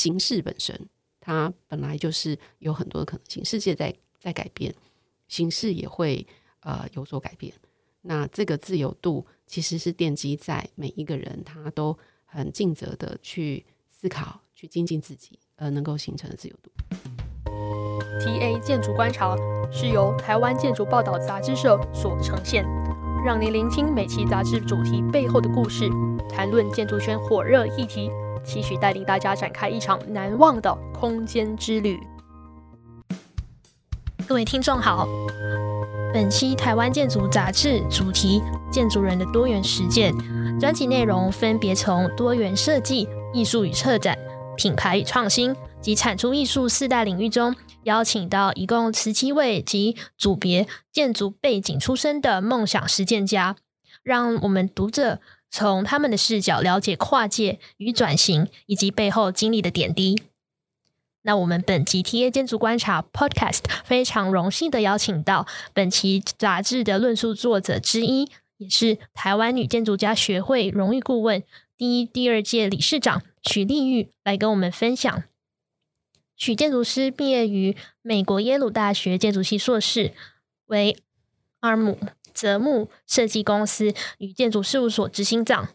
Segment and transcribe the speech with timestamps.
[0.00, 0.88] 形式本身，
[1.20, 3.44] 它本来就是有很多的可能性。
[3.44, 4.74] 世界在在改变，
[5.28, 6.26] 形式也会
[6.60, 7.52] 呃有所改变。
[8.00, 16.70] 那这个自由度其实是奠基在每一个人他都很尽责的去思考、去精进自己，而能够形成的自由度。
[18.22, 19.36] TA 建筑观察
[19.70, 22.64] 是由台湾建筑报道杂志社所呈现，
[23.26, 25.88] 让您聆听每期杂志主题背后的故事，
[26.28, 28.10] 谈论建筑圈火热议题，
[28.44, 32.00] 期许带领大家展开一场难忘的空间之旅。
[34.26, 35.08] 各位听众好。
[36.12, 40.12] 本期台湾建筑杂志主题“建筑人的多元实践”
[40.58, 44.18] 专辑内容分别从多元设计、艺术与策展、
[44.56, 47.54] 品牌与创新及产出艺术四大领域中，
[47.84, 53.54] 邀请到一共十七位及组别建筑背景出身的梦想实践家，
[54.02, 60.22] 让我们读者从他们的视角了解跨界与转型以及背后经历的点滴。
[61.22, 71.42] 那我们本集 TA 建筑观察 Podcast 非常荣幸的邀请到本期杂志的论述作者之一，也是台湾女建筑家学会荣誉顾问
[71.76, 75.22] 第一、第二届理事长许丽玉来跟我们分享。
[76.36, 80.14] 许建筑师毕业于美国耶鲁大学建筑系硕士，
[80.66, 80.96] 为
[81.58, 81.98] 阿姆
[82.34, 85.68] 泽木设计公司与建筑事务所执行长，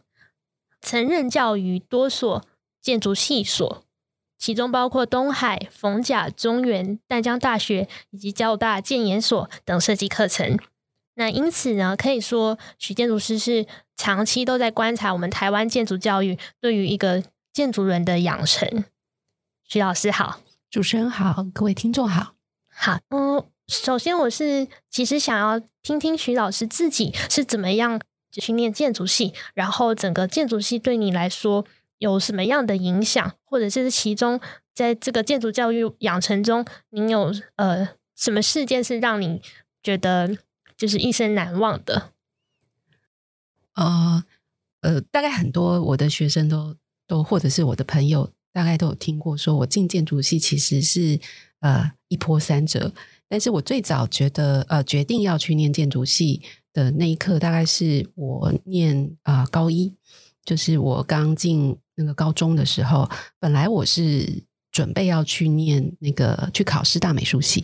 [0.82, 2.44] 曾任教于多所
[2.82, 3.84] 建筑系所。
[4.38, 10.60] 其中包括东海、逢甲、中原、淡江大学以及交大建研所等设计课程。
[11.16, 18.84] 那因此呢，可以说许建筑师是长期都在观察我们台湾建筑教育对于一个建筑人的养成。
[19.64, 22.34] 徐老师好，主持人好，各位听众好。
[22.68, 28.00] 好，嗯，首先我是其实想要听听徐老师自己是怎么样
[28.32, 31.66] 去念建筑系，然后整个建筑系对你来说。
[32.00, 34.40] 有什么样的影响，或者是其中
[34.74, 39.42] 在这个建筑教育养成中，您有呃什么事件是让你
[39.82, 40.38] 觉得
[40.76, 42.12] 就是一生难忘的？
[43.76, 44.26] 呃
[44.82, 46.76] 呃，大概很多我的学生都
[47.08, 51.22] 都或者是我的朋友，大概都有听过，说我进建筑系其实是
[51.62, 52.94] 呃一波三折，
[53.30, 56.42] 但是我最早觉得呃决定要去念建筑系
[56.74, 59.94] 的那一刻，大概是我念啊、呃、高一，
[60.44, 61.78] 就是我刚进。
[61.98, 63.10] 那个高中的时候，
[63.40, 67.64] 本来我是准备要去念那个去考师大美术系，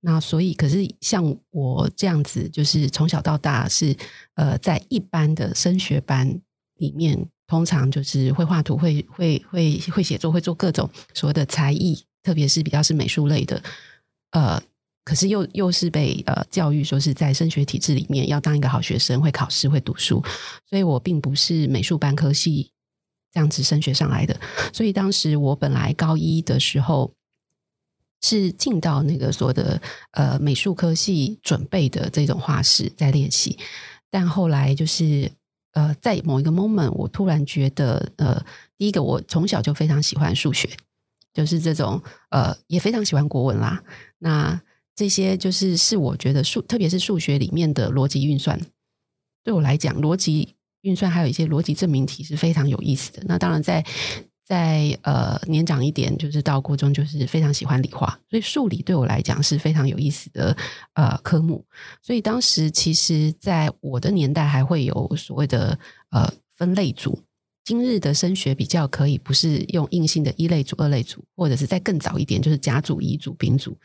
[0.00, 3.96] 那所以可是像我这样子，就是从小到大是
[4.34, 6.40] 呃在一般的升学班
[6.78, 13.62] 里面，通常就是会画图、会会会会写作、会做各种所谓的才艺，特别是比较是美术类的，
[14.32, 14.60] 呃，
[15.08, 20.22] 可是又又是被呃教育说是在升学体制里面要当一个好学生，会考试、会读书，
[20.68, 22.70] 所以我并不是美术班科系。
[23.30, 24.40] 这样子升学上来的，
[24.72, 27.12] 所以当时我本来高一的时候
[28.22, 29.80] 是进到那个所谓的
[30.12, 33.58] 呃美术科系准备的这种画室在练习，
[34.10, 35.30] 但后来就是
[35.72, 38.42] 呃在某一个 moment，我突然觉得呃
[38.78, 40.66] 第一个我从小就非常喜欢数学，
[41.34, 43.82] 就是这种呃也非常喜欢国文啦，
[44.18, 44.58] 那
[44.98, 48.60] 这些就是是我觉得数特别是数学里面的逻辑运算，
[49.44, 50.56] 对我来讲逻辑。
[50.82, 53.22] 运算还有一些逻辑证明题是非常有意思的。
[53.26, 53.84] 那当然在，
[54.44, 60.56] 在呃年长一点，就是到国中，就是非常喜欢理化，所以数理对我来讲是非常有意思的
[60.94, 61.64] 呃科目。
[62.00, 65.78] 所以当时其实，在我的年代还会有所谓的
[66.10, 67.20] 呃分类组。
[67.68, 73.76] 今日的升学比较可以不是用硬性的一类组、二类组，或者是再更早一点，就是甲组、乙组、丙组。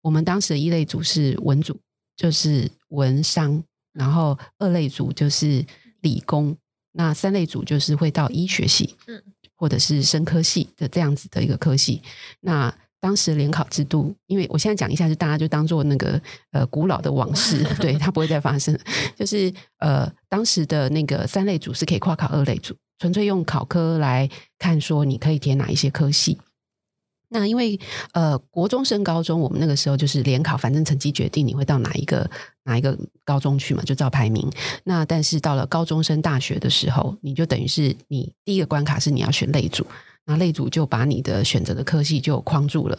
[0.00, 1.76] 我们当时的一类组是文组，
[2.16, 3.60] 就是文商，
[3.94, 5.64] 然后二类组就是。
[6.02, 6.56] 理工，
[6.90, 9.22] 那三类组就是会到医学系，嗯，
[9.54, 12.02] 或者是生科系的这样子的一个科系。
[12.40, 16.20] 那当时联考制度，因为我现在讲一下，就大家就当做那个
[16.50, 18.76] 呃古老的往事， 对，它不会再发生。
[19.16, 24.30] 就是呃，当时的那个三类组是可以跨考二类组，纯粹用考科来
[24.60, 26.38] 看，说你可以填哪一些科系。
[27.30, 27.80] 那因为
[28.12, 32.30] 呃，国中升高中，我们那个时候就是联考，反正成绩决定你会到哪一个
[32.62, 34.48] 哪一个高中去嘛，就照排名。
[34.84, 39.84] 那但是到了高中升大学的时候，你就等于是你第一个关卡是你要选类组，
[40.24, 42.96] 那类组就把你的选择的科系就框住了。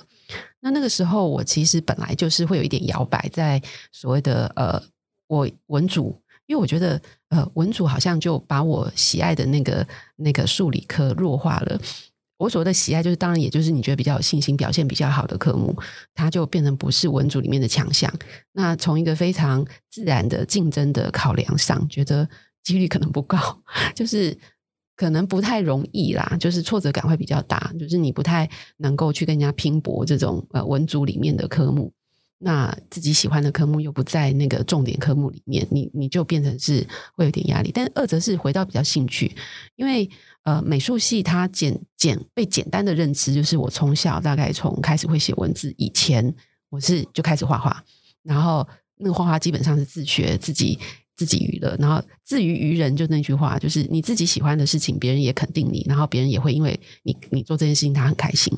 [0.59, 3.61] 那那个时候我其实本来就是会有一点摇摆，在
[3.93, 4.83] 所谓的呃，
[5.27, 11.79] 我文组，因为我觉得呃文组好像就把我喜爱的那个那个数理科弱化了。
[12.37, 15.73] 我所谓的喜爱，就是当然，也就是你觉得比较有信心、表现比较好的科目，
[16.13, 18.11] 它就变成不是文组里面的强项。
[18.51, 22.27] 那从一个非常自然的竞争的考量上，觉得
[22.63, 23.37] 几率可能不高。
[23.95, 24.37] 就是
[24.97, 31.93] 可能不太容易啦，就是挫折感会比较大，就是你不太能够去跟人家拼搏这种呃文组里面的科目，
[32.37, 36.85] 那自己喜欢的科目又不在那个重点科目里面，你你就变成是
[37.15, 37.71] 会有点压力。
[37.73, 39.35] 但二则是回到比较兴趣，
[39.75, 40.09] 因为
[40.43, 46.33] 呃美术系它简简被简单的认知就是我从小大概从开始会写文字以前，
[46.69, 47.83] 我是就开始画画，
[48.23, 50.79] 然后那个画画基本上是自学自己。
[51.15, 58.51] 自己娱乐，然后自娱娱人，就那句话，就是你自己喜欢的事情，别人也肯定你，然后别人也会因为你你做这件事情，他很开心。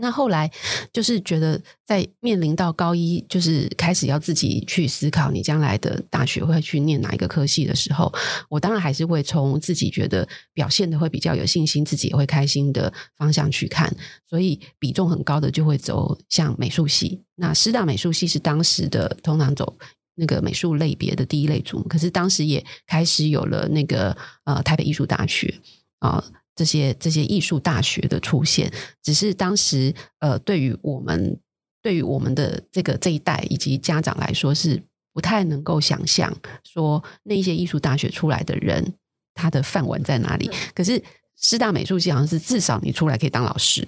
[0.00, 0.50] 那后来
[0.92, 8.12] 就是觉得，在面临到高一，就是开始要自己去思考你将来的大学会去念哪一个科系的时候，
[8.48, 13.94] 我当然还是会从自己觉得表现的会比较有信心，自己也会开心的方向去看，
[14.28, 17.22] 所以比重很高的就会走向美术系。
[17.36, 19.76] 那师大美术系是当时的通常走。
[20.16, 24.14] 那个美术类别的第一类组，可是当时也开始有了那个
[24.44, 25.54] 呃台北艺术大学
[26.00, 26.22] 啊、
[26.56, 28.70] 这些这些艺术大学的出现，
[29.02, 31.38] 只是当时呃对于我们
[31.82, 34.82] 对于我们的这个这一代以及家长来说是
[35.12, 38.94] 不太能够想象说那一些艺术大学出来的人
[39.34, 41.02] 他的饭碗在哪里，可是
[41.36, 43.86] 师大美术系好像是至少你出来可以当老师。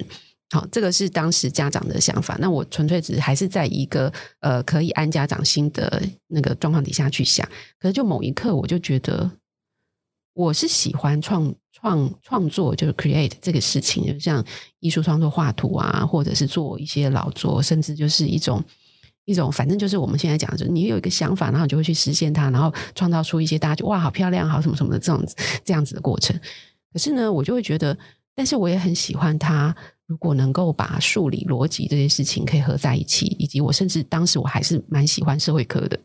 [0.50, 2.36] 好，这个是当时家长的想法。
[2.38, 7.46] 那我纯粹只是还是在一个呃可以安家长心的那个状况底下去想。
[7.78, 9.30] 可是就某一刻，我就觉得
[10.34, 14.44] 我是喜欢创创创作，就是 create 这个事情，就像
[14.80, 18.62] 艺术创作、画图啊，或者是做一些劳作，甚至就是一种
[19.24, 26.38] 一种，反正就是我们现在讲，就是你有一个想法，然后你就会去实现它，然后创造出一些大家就哇，好漂亮，好什么什么的这样子这样子的过程。
[26.92, 27.96] 可是呢，我就会觉得，
[28.34, 29.74] 但是我也很喜欢它。
[30.06, 35.98] 如果能够把数理逻辑这些事情可以合在一起，以及我甚至当时我还是蛮喜欢社会科的，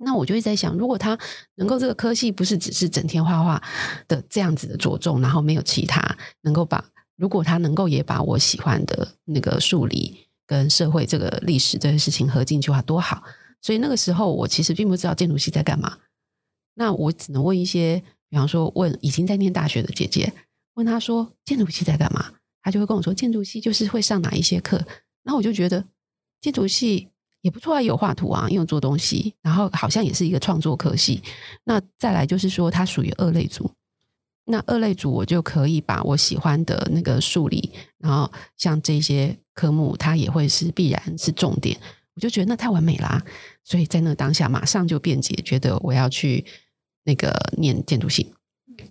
[0.00, 1.18] 那我就会在想，如果他
[1.56, 3.62] 能够这个科系不是只是整天画画
[4.06, 6.84] 的这样子的着重，然后没有其他，能够把
[7.16, 13.22] 如果他能够也把我喜欢的那个数理跟社会这个历史这些事情合进去的话，多好！
[13.60, 15.98] 所以那个时候我其实并不知道建筑系在干嘛，
[16.74, 20.32] 那我只能问一些，比方说问已经在念大学的姐姐，
[20.74, 22.34] 问她说建筑系在干嘛？
[22.62, 24.76] 她就会跟我说，建筑系就是会上哪一些课，
[25.24, 25.84] 然后我就觉得
[26.40, 27.08] 建筑系
[27.40, 31.22] 也不错啊，有画图啊，也有做东西，然后好像也是一个创作科系。
[31.64, 33.70] 那再来就是说，它属于二类组，
[34.44, 41.78] 那二类组我就可以把我喜欢的那个数理，然后像这些科目，它也会是必然是重点。
[42.14, 43.22] 我就觉得那太完美啦，
[43.62, 46.44] 所以在那当下马上就辩解，觉得我要去
[47.04, 48.34] 那个念建筑系。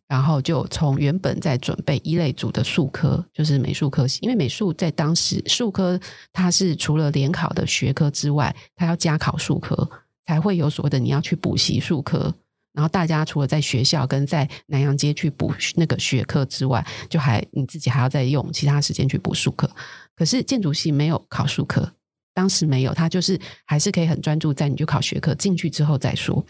[0.07, 5.99] 然后就从原本在准备一类组的数科，就是美术科系，因为美术在当时数科
[6.31, 9.89] 它是除了联考的学科之外，它要加考数科，
[10.25, 12.33] 才会有所谓的你要去补习数科。
[12.73, 19.67] 然后大家除了在学校跟在南阳街去补那个学科之外，就还你自己还要再用其他时间去补数科。
[20.15, 21.91] 可是建筑系没有考数科，
[22.35, 26.45] 当时没有，它就是还是可以很专注在你就考学科，进去之后再说。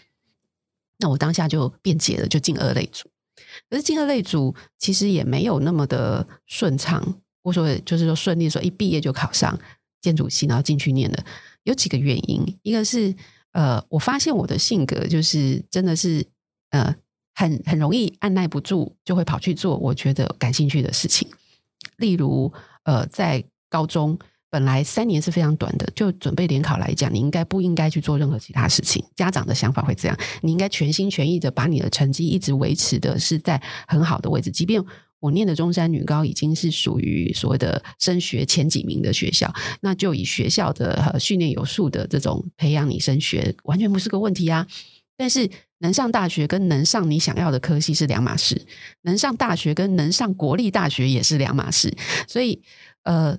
[0.99, 3.09] 那我当下就辩解了，就进二类组。
[3.69, 7.03] 可是进了类组其实也没有那么的顺畅，
[7.41, 9.57] 我说就是说顺利，说一毕业就考上
[10.01, 11.23] 建筑系，然后进去念的，
[11.63, 12.57] 有几个原因。
[12.63, 13.13] 一个是
[13.51, 16.25] 呃，我发现我的性格就是真的是
[16.69, 16.95] 呃，
[17.35, 21.27] 很很容易按捺不住，就会跑去做我觉得感兴趣的事情。
[21.97, 22.51] 例如
[22.83, 24.17] 呃，在高中。
[24.57, 29.05] 本来三年是非常短的，就准备联考来讲，你应该不应该去做任何其他事情？
[29.15, 34.49] 家长的想法会这样，你应该全心全意的把你的成绩一直维持的是在很好的位置。
[34.49, 34.83] 即便
[35.19, 44.65] 我念的中山女高已经是属于所谓的升学前几名的学校，那就以学校的训练有素的这种培养你升学，完全不是个问题啊。
[45.15, 45.47] 但是
[45.81, 48.59] 能上大学跟能上你想要的科系是两码事，
[49.03, 51.95] 能上大学跟能上国立大学也是两码事，
[52.27, 52.59] 所以
[53.03, 53.37] 呃。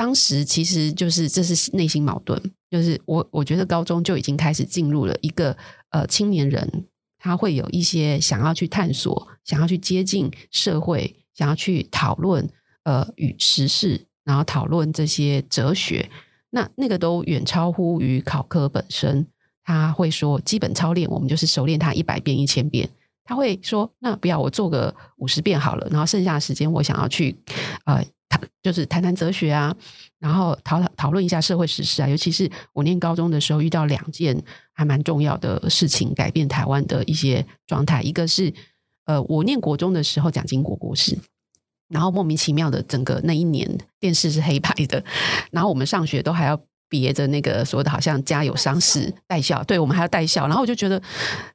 [0.00, 2.40] 当时其实就是这是内心矛盾，
[2.70, 5.54] 就是我我觉得高中就已经开始进入了一个
[5.90, 6.86] 呃青年人，
[7.18, 12.48] 他会有一些想要去探索，想要去接近社会，想要去讨论
[12.84, 16.08] 呃与时事，然后讨论这些哲学，
[16.48, 19.26] 那那个都远超乎于考科本身。
[19.62, 22.88] 他会说基本操练，我们就是熟练它一百遍一千遍。
[23.22, 27.36] 他会说那不要我做个五十遍好了，然后剩下的时间我想要去
[27.84, 28.02] 呃。
[28.30, 29.76] 谈就是谈谈哲学啊，
[30.18, 38.00] 然后讨讨论一下社会时事啊，尤其是我念高中的时候遇到两件还蛮重要的事情，改变台湾的一些状态。
[38.00, 38.54] 一个是
[39.04, 41.18] 呃，我念国中的时候蒋经国过世，
[41.88, 43.68] 然后莫名其妙的整个那一年
[43.98, 45.04] 电视是黑白的，
[45.50, 46.58] 然后我们上学都还要
[46.90, 51.00] 别的那个所谓的好像家有丧事带孝，对我们还要带孝，然后我就觉得，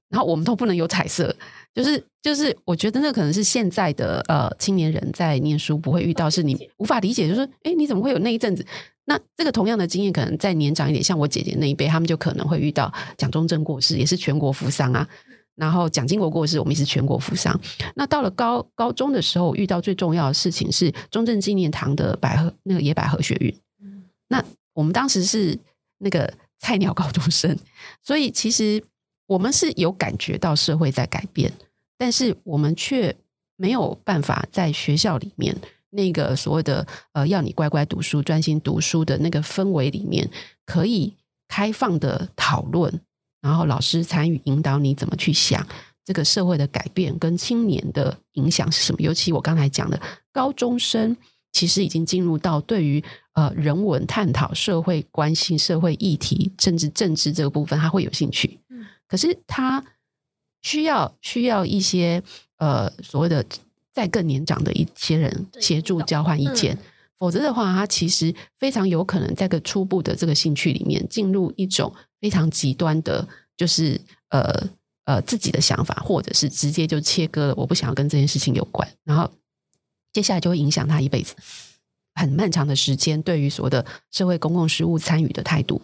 [0.09, 1.35] 然后我们都不能有彩色，
[1.75, 8.65] 就是就是我觉得那可能是现在的呃青年人在念书不会遇到，是你无法理解，就是哎你怎么会有那一阵子？
[9.07, 15.07] 那这个同样的经验，可能再年长一点，像我姐姐那一辈，他们就可能会遇到蒋中正过世，也是全国扶丧啊。
[15.55, 17.57] 然后蒋经国过世，我们也是全国扶丧。
[17.95, 23.55] 那到了高高中的时候，遇到最重要的事情是中正纪念堂的百合那个野百合学运。
[24.27, 24.43] 那
[24.75, 25.57] 我们当时是
[25.97, 27.57] 那个菜鸟高中生，
[28.03, 28.83] 所以其实
[29.25, 31.51] 我们是有感觉到社会在改变，
[31.97, 33.15] 但是我们却
[33.55, 35.57] 没有办法在学校里面。
[35.91, 40.29] 那个所谓的呃，要你乖乖读书、专心读书的那个氛围里面，
[40.65, 41.13] 可以
[41.47, 42.99] 开放的讨论，
[43.41, 45.65] 然后老师参与引导你怎么去想
[46.03, 48.99] 这个社会的改变跟青年的影响是什么。
[48.99, 49.97] 尤其我刚才讲的，
[50.33, 51.15] 高中生
[51.53, 53.01] 其实已经进入到对于
[53.35, 58.59] 呃人文探讨、社会关心、社会议题、甚至政治这个部分，他会有兴趣。
[58.69, 59.81] 嗯，可是他
[60.61, 62.21] 需要需要一些
[62.57, 63.45] 呃所谓的。
[63.95, 66.77] 在更年长的一些人协助交换意见，
[67.17, 73.25] 否则的话，他其实非常有可能在个初步的这个兴趣里面进入一种非常极端的，
[73.55, 73.97] 就是
[74.31, 74.67] 呃
[75.05, 79.31] 呃自己的想法，或者是直接就切割了，我不想要跟这件事情有关，然后
[80.11, 81.33] 接下来就会影响他一辈子
[82.15, 85.81] 很漫长的时间，对于所谓的社会公共事务参与的态度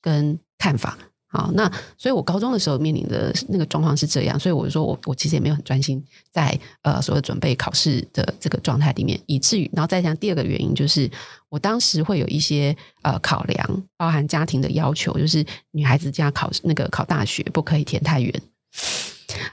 [0.00, 0.98] 跟看法。
[1.28, 11.10] 好，那所以我高中的时候面临的那个状况是这样，所以我说我我其实也没有很专心在呃所谓准备考试的这个状态里面，以至于然后再讲第二个原因就是
[11.50, 18.32] 我当时会有一些呃考量，包含家庭的要求，就是女孩子家考那个考大学不可以填太远，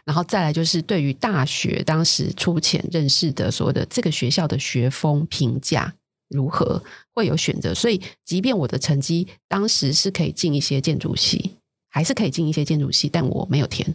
[0.05, 5.93] 然后再来就是对于大学当时初浅认识的所谓的这个学校的学风评价
[6.29, 11.55] 如何会有选择，所以即便我的成绩当时是可以进一些建筑系。
[11.95, 13.87] 还是可以进一些建筑系，但我没有填，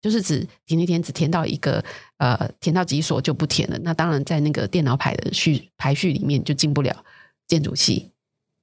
[0.00, 1.84] 就是只填一填，只填到一个
[2.18, 3.76] 呃，填到几所就不填了。
[3.80, 7.04] 那当然，在那个电脑排的序排序里面就进不了
[7.48, 8.08] 建筑系。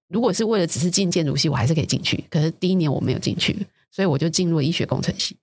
[0.08, 2.24] 如果是为了只是进建筑系，我还是可以进去。
[2.30, 3.54] 可是第一年我没有进去，
[3.92, 5.36] 所以我就进入了医学工程系。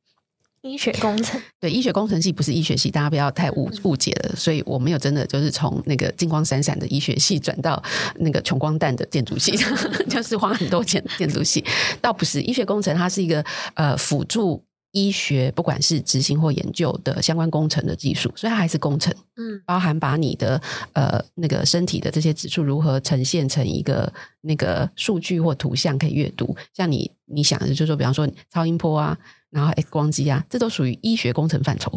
[0.69, 4.35] 医学工程 对，医学工程系不是医学系，大家不要太误误解了。
[4.37, 7.83] 所以我没有真的就是从那个金光闪闪的医学系转到
[8.17, 9.57] 那个穷光蛋的建筑系，
[10.09, 11.65] 就是花很多钱的建筑系。
[12.01, 13.45] 倒不是医学工程，它是一个
[13.75, 19.13] 呃辅助医学，不管是执行或研究的相关工程的技术，所以它还是工程。
[19.37, 20.61] 嗯，包含把你的
[20.95, 29.17] 呃那个身体的这些指数如何呈现成一个那个数据或图像可以阅读，像你你想的就是说，比方说超音波啊。
[29.57, 31.91] 然后 X 光机啊，这都属于医学工程范畴。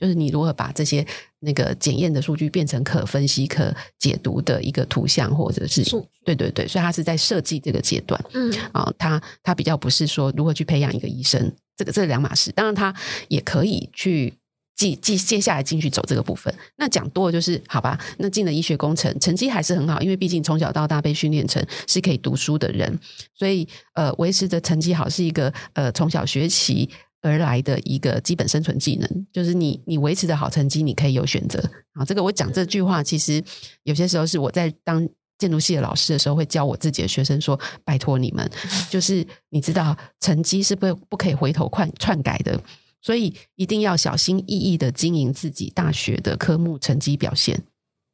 [0.00, 1.06] 就是你如何把这些
[1.38, 5.84] 那个检验的数据变成可分析、可解读的一个图像，或者是
[6.24, 8.20] 对对对，所以它是在设计这个阶段。
[8.32, 12.50] 嗯啊，它它比较不是说如何去培养一个医生，这个这两码事。
[12.50, 12.92] 当然，它
[13.28, 14.34] 也可以去。
[14.76, 17.98] 继继接下来进去走这个部分，那讲多的就是好吧？
[18.18, 22.98] 那进了医学工程，成绩还是很好，因为毕竟从小到大被训练成是可以读书的人，
[23.34, 26.88] 所以呃，维持着成绩好是一个呃从小学习
[27.22, 29.26] 而来的一个基本生存技能。
[29.32, 31.58] 就是你你维持的好成绩，你可以有选择。
[31.94, 33.42] 啊，这个我讲这句话，其实
[33.84, 38.46] 有些时候是我在当建筑系的老师的时候，会教我自己的学生说：拜托你们，
[38.90, 42.60] 就是你知道成绩是不不可以回头篡篡改的。
[43.06, 47.62] 所以一定要小心翼翼的经营自己大学的科目成绩表现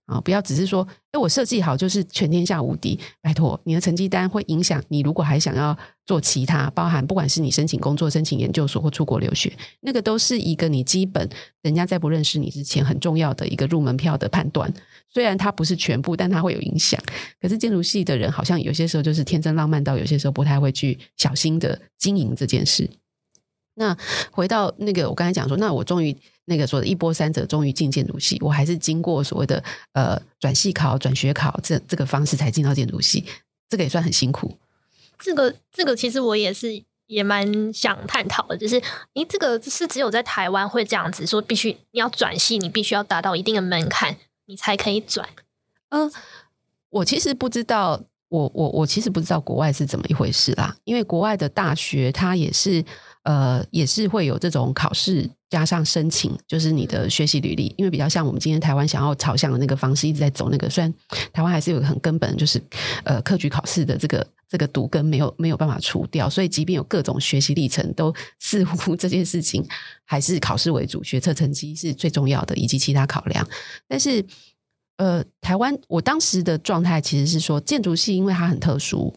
[0.05, 0.21] 啊！
[0.21, 3.01] 不要只是说，哎，我设计好就是全天下无敌。
[3.23, 5.01] 拜托，你的成绩单会影响你。
[5.01, 11.27] 如果还想要做其他，包含不管是你申请工作、申请研究所或出国留学，那个都是一个你基本
[11.63, 14.71] 人家在不认识你之前很重要的一个入门票的判断。
[15.09, 17.01] 虽然它不是全部，但它会有影响。
[17.41, 22.91] 可是建筑系的人好像有些时候就是天真浪漫到有些时候不太会去小心的经营这件事。
[23.75, 23.97] 那
[24.31, 26.15] 回到那个，我刚才讲说，那我终于
[26.45, 29.65] 那个说的一波三折，终于进建筑系，我还是经过所谓的
[29.95, 33.25] 呃转系考、转学考这这个方式才进到建筑系，
[33.71, 34.59] 这个也算很辛苦。
[35.19, 38.79] 这个这个其实我也是也蛮想探讨的，就是
[39.15, 45.27] 你这个是只有在台湾会这样子说，必须你要转系，你必须要达到一定的门槛，你才可以转。
[45.89, 46.13] 嗯、呃，
[46.91, 52.85] 我其实不知道，我我我其实不知道国外是怎么一回事啦，因为国外的大学它也是。
[53.25, 60.69] 呃，也是会有这种考试加上申请，就是你的学习履历，因为比较像我们今天台湾想要朝向的那个方式，一直在走那个。
[60.69, 60.93] 虽然
[61.33, 62.61] 台湾还是有个很根本，就是
[63.05, 69.65] 呃，科举考试的这个这个毒根没有没有办法除掉，所以即便有各种学习历程，都似乎 这件事情
[70.05, 73.47] 还是考试为主，学测成绩是最重要的，以及其他考量。
[73.87, 74.25] 但是
[74.97, 79.13] 呃，台湾我当时的状态其实是说，建筑系因为它很特殊，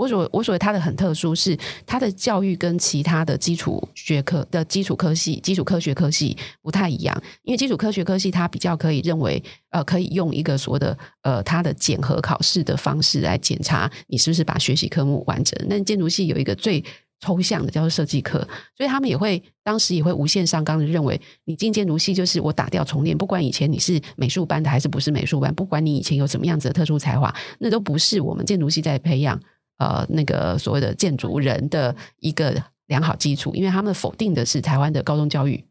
[0.00, 1.54] 我所我所谓它的很特殊，是
[1.84, 7.22] 它的教育跟其他的基础学科的基础科系、基础科学科系不太一样。
[7.42, 15.54] 因为基础科学科系它比较可以认为，呃，可以用一个所谓的呃它的检核考试的方式来检查你是不是把学习科目完成。
[15.68, 16.82] 那建筑系有一个最
[17.20, 18.38] 抽象的叫做设计课，
[18.74, 29.38] 所以他们也会当时也会无限上纲的认为，你进建筑系就是我打掉重练，不管以前你是美术班的还是不是美术班，不管你以前有什么样子的特殊才华，那都不是我们建筑系在培养。
[29.80, 35.64] 呃，那个所谓的建筑人的一个良好基础，因为他们否定的是台湾的高中教育，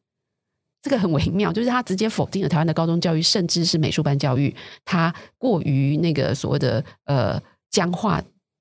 [0.82, 7.40] 这个很微妙，就是他直接否定了台湾的高中教育，甚至是美术班教育，他过于那个所谓的呃
[7.70, 8.20] 僵化。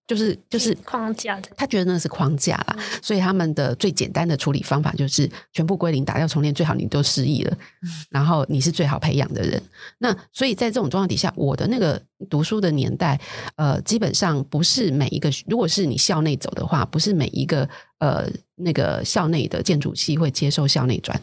[0.09, 9.63] 就是就是框架的，他觉得那是框架啦，嗯、所以他们的最简单的处理方法就是全部归零，打掉重练，最好你都失忆了，嗯、然后你是最好培养的人。
[9.99, 13.21] 那所以在这种状况底下，我的那个读书的年代，
[13.57, 21.21] 呃，基本上不是每一个，如果是你校内走的话，不是每一个呃那个校内的建筑系会接受校内转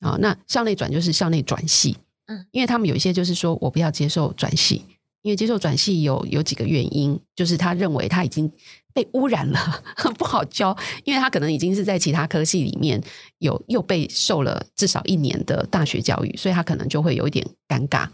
[0.00, 0.18] 啊。
[0.20, 4.84] 那校内转就是校内转系，嗯，因为他们有一些就是说我不要接受转系。
[5.26, 8.48] 因为接受转系有有几个原因，就是他认为他已经
[8.94, 9.82] 被污染了，
[10.16, 10.74] 不好教。
[11.02, 13.02] 因为他可能已经是在其他科系里面
[13.38, 18.06] 有又被受了至少一年的大学教育，所以他可能就会有一点尴尬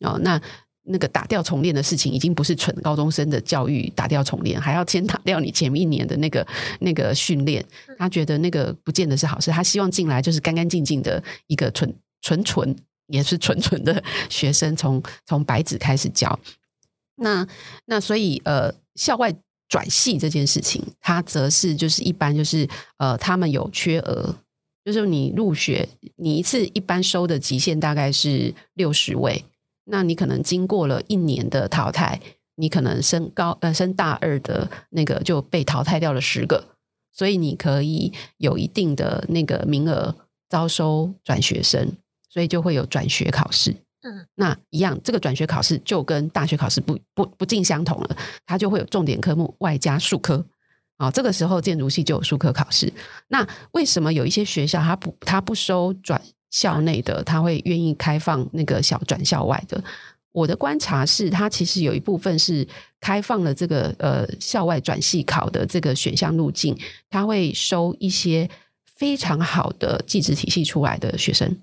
[0.00, 0.20] 哦。
[0.22, 0.38] 那
[0.82, 6.46] 那个打掉重练的事情，已经不是纯高中生的教育打掉重练，还要先打掉你前面一年的那个
[6.80, 7.64] 那个训练。
[7.96, 12.76] 他觉得那个不见得是好事，他希望进来就是干干净净的一个纯纯纯
[13.08, 16.38] 也是纯纯的学生，从从白纸开始教。
[17.16, 17.46] 那
[17.86, 19.34] 那所以呃，校外
[19.68, 24.36] 转系这件事情，它则是就是一般就是呃，他们有缺额，
[24.84, 29.44] 就是你入学，你一次一般收的极限大概是六十位，
[29.84, 32.20] 那你可能经过了一年的淘汰，
[32.54, 36.64] 你可能升高呃升大二的那个就被淘汰掉了十个，
[37.12, 40.14] 所以你可以有一定的那个名额
[40.48, 41.92] 招收转学生，
[42.38, 43.74] 所以就会有转学考试。
[44.02, 48.16] 嗯，那一样，这个转学考试就跟大学考试不不不尽相同了，
[48.46, 50.46] 它就会有重点科目外加数科
[50.98, 51.10] 啊。
[51.10, 52.92] 这个时候建筑系就有数科考试。
[53.26, 59.82] 那为什么有一些学校它不它不收转校内的，它会愿意开放那个小转校外的？
[60.30, 62.64] 我的观察是，它其实有一部分是
[63.00, 66.78] 开放了这个呃校外转系考的这个选项路径，
[67.10, 68.48] 它会收一些
[68.94, 71.56] 非常好的技职体系出来的学生。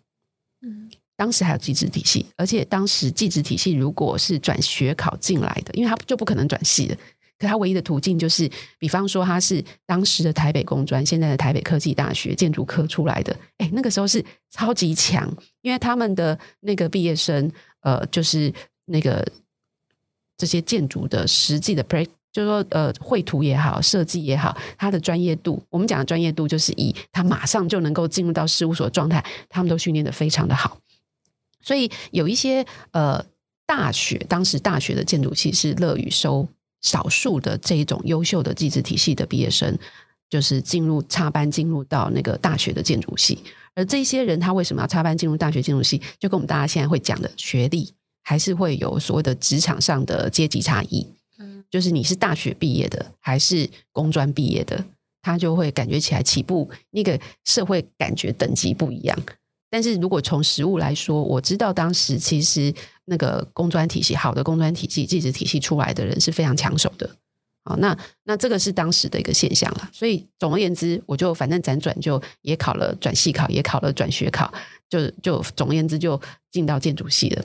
[0.65, 0.89] 嗯。
[1.17, 6.97] 当时还有技职体系，而且当时技职体系如果是转学考进来的，因为他就不可能转系的，
[7.39, 17.49] 可他唯一的途径就是，比方说他是当时的台北工专，现在的台北科技大学建筑科出来的，哎，那个时候是超级强，因为他们的那个毕业生，
[17.79, 19.25] 呃，就是那个
[20.35, 21.81] 这些建筑的实际的
[22.35, 30.77] 就是说呃绘图也好，设计也好，他的专业度，我们讲的专业度就是以他马上就能够进入到事务所状态，他们都训练得非常的好。
[31.61, 33.25] 所以有一些呃
[33.65, 36.45] 大学，当时大学的建筑系是乐于收
[36.81, 39.73] 少数的这一种优秀的技职体系的毕业生，
[40.29, 43.39] 就是进入插班进入到那个大学的建筑系。
[43.75, 46.01] 而这些人他为什么要插班进入大学建筑系？
[46.19, 47.93] 就跟我们大家现在会讲的学历，
[48.23, 51.07] 还是会有所谓的职场上的阶级差异。
[51.69, 54.83] 就是你是大学毕业的，还是工专毕业的，
[55.21, 59.17] 他就会感觉起来起步那个社会感觉等级不一样。
[59.69, 62.73] 但是如果从实物来说，我知道当时其实
[63.05, 67.09] 那个工专体系好的工专体系、技职体系出来的人是非常抢手的。
[67.65, 69.89] 好，那那这个是当时的一个现象了。
[69.91, 74.53] 所以总而言之，我就反正辗转就也考了转系考，也考了转学考，
[74.87, 77.43] 就就总而言之就进到建筑系了。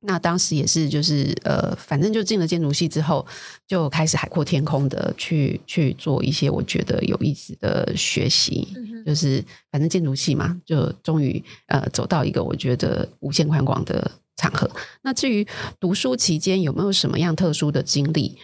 [0.00, 3.26] 那当时也是，就是呃，反正就进了建筑系之后，
[3.66, 8.68] 就开始海阔天空的去去做一些我觉得有意思的学习。
[8.76, 14.70] 嗯、就是反正建筑系嘛，就终于呃走到一个我觉得无限宽广的场合。
[15.02, 15.44] 那至于
[15.80, 18.36] 读书期间有没有什么样特殊的经历，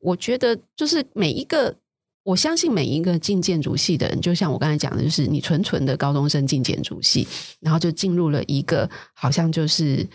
[0.00, 1.76] 我觉得就是每一个，
[2.22, 7.26] 我相信每一个进建筑系的人，就像我刚才讲的，就是你纯纯的高中生进建筑系，
[7.60, 10.06] 然后就进入了一个好像就是。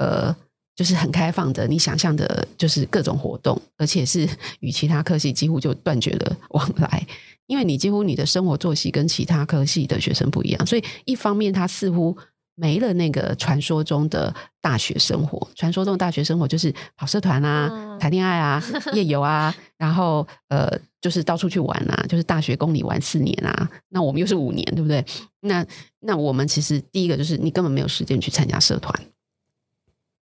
[0.00, 0.34] 呃，
[0.74, 4.26] 就是很开放的，你想象的，就是各种活动，而且是
[4.60, 7.06] 与其他科系几乎就断绝了往来，
[7.46, 12.16] 因为你几乎你的生活作息跟其他科系的学生不一样，所以一方面他似乎
[12.54, 18.62] 没了那个传说中的大学生活，传说中的大学生活就是跑社团啊、谈恋爱啊、
[18.94, 20.66] 夜游啊， 然后呃，
[21.00, 25.04] 就是到处去玩啊，就是大学供你玩四年啊，那我们又是五年，对不对？
[25.40, 25.66] 那
[26.00, 28.94] 那我们其实第一个就是你根本没有时间去参加社团。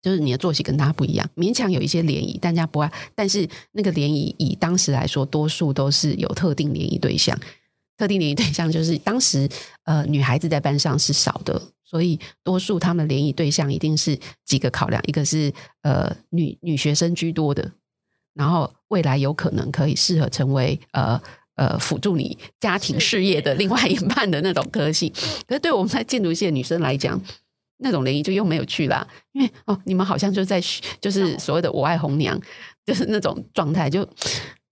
[0.02, 7.38] 就是你的作息跟大家不一样，勉强有一些联谊，大家不爱，但是那个联谊以当时来说，多数都是有特定联谊对象，
[7.96, 9.48] 特定联谊对象就是当时
[9.84, 17.72] 呃女孩子在班上是少的，所以多数他们联谊对象一定是几个考量，一个是呃女女学生居多的，
[18.34, 21.20] 然后未来有可能可以适合成为呃。
[21.56, 25.10] 呃，辅助你家庭事业的另外一半的那种个性，
[25.48, 27.18] 可是对我们在建筑系的女生来讲，
[27.78, 29.06] 那种联谊就又没有去啦。
[29.32, 30.60] 因为哦，你们好像就在
[31.00, 32.40] 就是所谓的“我爱红娘”，
[32.86, 34.08] 就是那种状态，就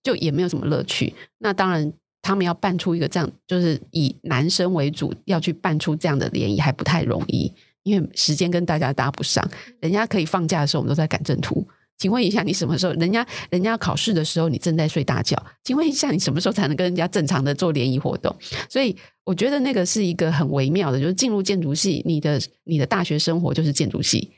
[0.03, 1.15] 就也没有什么乐趣。
[1.39, 9.47] 那当然，他们要办出一个这样，就是以男生为主要去办出这样的联谊，还不太容易，因为时间跟大家搭不上。
[9.81, 11.67] 人家可以放假的时候，我们都在赶正图。
[11.97, 12.93] 请问一下，你什么时候？
[12.95, 15.41] 人家人家考试的时候，你正在睡大觉。
[15.63, 18.35] 请问一下，你什么时候才能跟人家正常的做联谊活动？
[18.69, 24.33] 所以我觉得那个是一个很微妙的，就是进入建筑系，你的你的大学生活就是建筑系，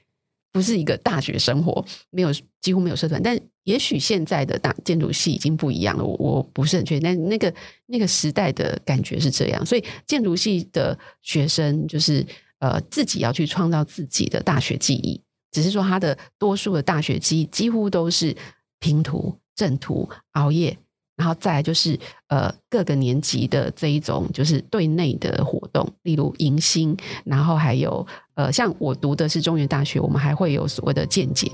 [0.53, 3.21] 不是一个大学生活，没有几乎没有社团。
[3.23, 7.03] 但也许现在的大建筑系已经不一样了，我我不是很确定。
[7.03, 7.53] 但那个
[7.87, 12.25] 那个时代的感觉是这样，所以建筑系的学生就是
[12.61, 15.21] 呃自己要去创造自己的大学记忆。
[15.57, 18.37] 只是说，他的多数的大学期几乎都是
[18.79, 20.77] 拼图、正图、熬夜，
[21.17, 31.51] 然后再来就是呃各个年级的这一种就是对内的活动，例如迎新，然后还有呃像我读的是中原大学，我们还会有所谓的见解、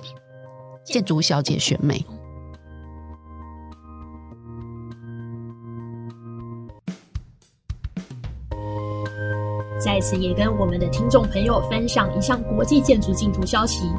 [0.84, 2.04] 建筑小姐选美。
[9.82, 13.90] 在此也跟我们的听众朋友分享一项国际建筑竞图消息，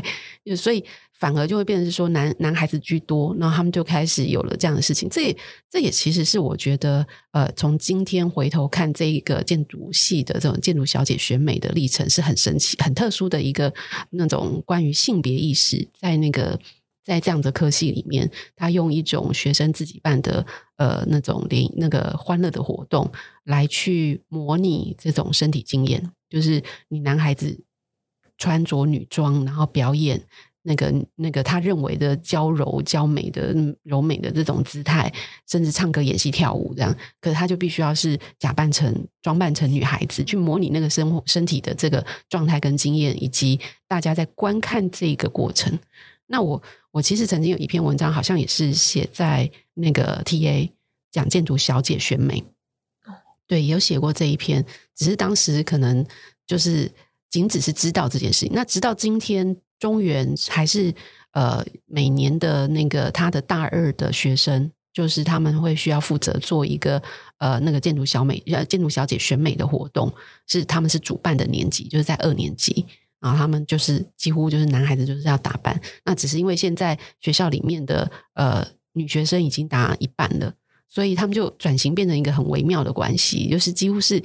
[0.57, 0.83] 所以
[1.17, 5.07] 反而就会变成是说男男孩子居多，然后他们就开始有了这样的事情。
[5.07, 5.37] 这也
[5.69, 13.73] 这也其实是我觉得，呃，从今天回头看这一个建筑系的这种建筑小姐选美的历程，是很神奇、很特殊的一个
[14.09, 16.59] 那种关于性别意识在那个。
[17.03, 20.45] 在这样的科系里面，他用一种学生自己办的
[20.77, 23.11] 呃那种联那个欢乐的活动
[23.45, 27.63] 来去模拟这种身体经验，就是你男孩子
[28.37, 30.21] 穿着女装，然后表演
[30.63, 35.11] 那个那个他认为的娇柔娇美的柔美的这种姿态，
[35.47, 36.95] 甚至唱歌、演戏、跳舞这样。
[37.19, 45.79] 可是他就必须要是假扮成装扮成女孩子，去模拟那个生活身体的这个状态跟经验，以及大家在观看这个过程。
[46.27, 46.61] 那我
[46.91, 50.69] 我其实曾经有一篇文章，好像也是写在那个 TA
[51.11, 52.43] 讲建筑小姐选美，
[53.47, 56.05] 对，有写过这一篇，只是当时可能
[56.45, 56.91] 就是
[57.29, 58.51] 仅只是知道这件事情。
[58.53, 60.93] 那直到今天，中原还是
[61.31, 67.01] 呃每年的那个他的大二的学生，就是他们会需要负责做一个
[67.37, 70.13] 呃那个建筑小美呃建筑小姐选美的活动，
[70.47, 72.85] 是他们是主办的年级，就是在二年级。
[73.21, 80.53] 然后他们就是几乎就是男孩子就是要打扮，那只是因为现在学校里面的呃女学生已经达一半了，
[80.89, 84.21] 所以他们就转型变成一个很微妙的关系，就是几乎是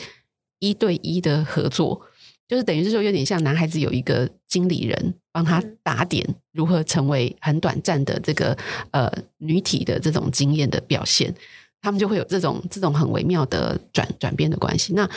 [0.59, 2.01] 一对一的合作。
[2.49, 8.57] 就是等于是说有点像男孩子有一个经理人帮他打点如何成为很短暂的这个
[8.93, 11.35] 呃女体的这种经验的表现，
[11.83, 14.93] 他们就会有这种这种很微妙的转转变的关系。
[14.93, 15.11] 那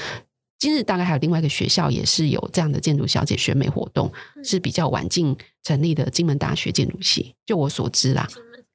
[0.59, 4.11] 今日大概还有另外一个学校也是有这样的建筑小姐选美活动，
[4.43, 7.33] 是比较晚近成立的金门大学建筑系。
[7.45, 8.27] 就我所知啦，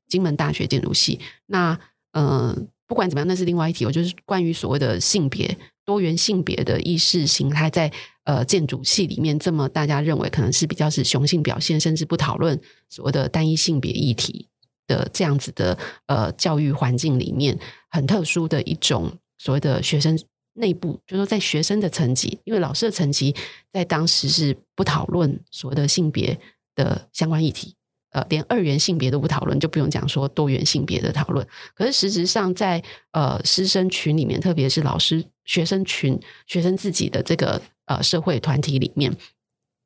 [0.08, 1.20] 金门大学建筑系。
[1.44, 1.78] 那
[2.12, 3.84] 呃，不管怎么样，那是另外一题。
[3.84, 7.92] 我就是关于所谓的性别多元性别的意识形态，在
[8.24, 14.48] 呃建筑系里面，这么大家认为可能是比较是雄性表现，甚至不讨论所谓的单一性别议题
[14.86, 17.58] 的这样子的呃教育环境里面，
[17.90, 20.18] 很特殊的一种所谓的学生。
[20.54, 23.34] 内部就是说，在学生的层级，因为老师的层级
[23.70, 26.38] 在当时是不讨论所谓的性别
[26.74, 27.74] 的相关议题，
[28.10, 31.46] 呃，连二元性别都不讨论，就不用讲说多元性别的讨论。
[31.74, 39.16] 可是实质上，在呃师生群里面，特别是老师、学生群、学生自己的这个呃社会团体里面，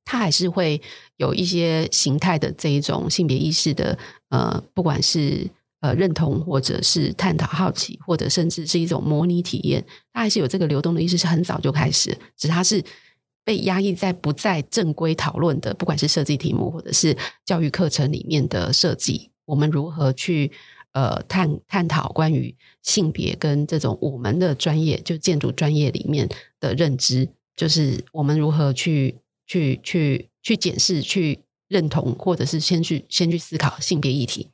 [0.04, 0.80] 他还是会
[1.16, 5.48] 有一些形态的这一种性别意识的呃，不管是。
[5.80, 12.82] 呃，认同或者是探讨、好奇，或者甚至是一种模拟体验，它还是有这个流动的意识，是很早就开始，只是它是
[13.44, 20.50] 被压抑在不在正规讨论的，不管是设计题目或者是教育课程里面的设计，我们如何去
[20.92, 31.38] 呃探探讨关于性别跟这种我们的专业，就建筑专业里面的认知，就是我们如何去去去去检视、去
[31.68, 34.50] 认同，或者是先去先去思考性别议题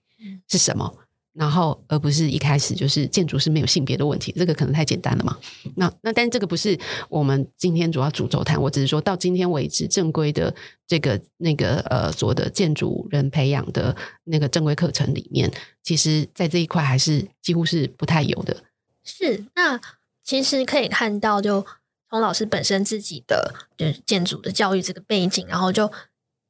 [0.46, 0.94] 是什么。
[1.34, 5.36] 然后，而不是一开始就是建筑是没有性别的问题，这个可能太简单了嘛。
[5.74, 8.60] 那那，但这个不是我们今天主要主轴谈。
[8.62, 10.54] 我只是说到今天为止，正规的
[10.86, 18.56] 这个那个呃所谓的建筑人培养的那个正规课程里面，其实在这一块还是几乎是不太有的。
[19.02, 19.80] 是，那
[20.22, 21.66] 其实可以看到，就
[22.08, 25.90] 从老师本身自己的就是建筑的教育这个背景，然后就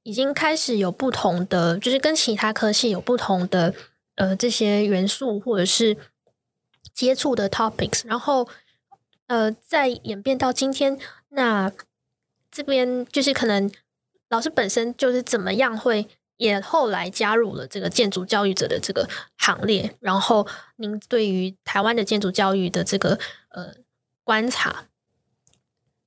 [0.03, 3.75] 已经开始有不同的，就是跟其他科系有不同的。
[4.17, 5.97] 呃，这些元素或者是
[6.93, 8.49] 接触的 topics，然后
[9.27, 10.99] 呃，再演变到今天，
[11.31, 11.73] 那
[12.51, 13.71] 这边就是可能
[14.29, 20.47] 老师本身就是怎么样会也后来加入了这个建筑教育者的这个行列，然后
[20.77, 23.75] 您对于台湾的建筑教育的这个呃
[24.23, 24.87] 观察，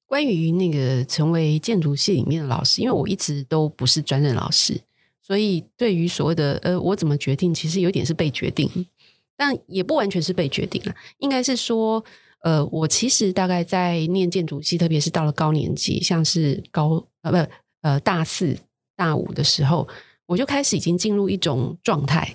[0.05, 4.81] 关于那个成为建筑系里面的老师，因为我一直都不是专任老师。
[5.27, 8.87] 所以，对于所谓的呃，我怎么决定，其实有点是被决定，
[9.35, 10.95] 但也不完全是被决定了。
[11.17, 12.01] 应该是说，
[12.43, 18.57] 呃，我其实大概在念建筑系，特别是到了高年级，像是高呃不呃大四、
[18.95, 19.85] 大五的时候，
[20.27, 22.33] 我就开始已经进入一种状态，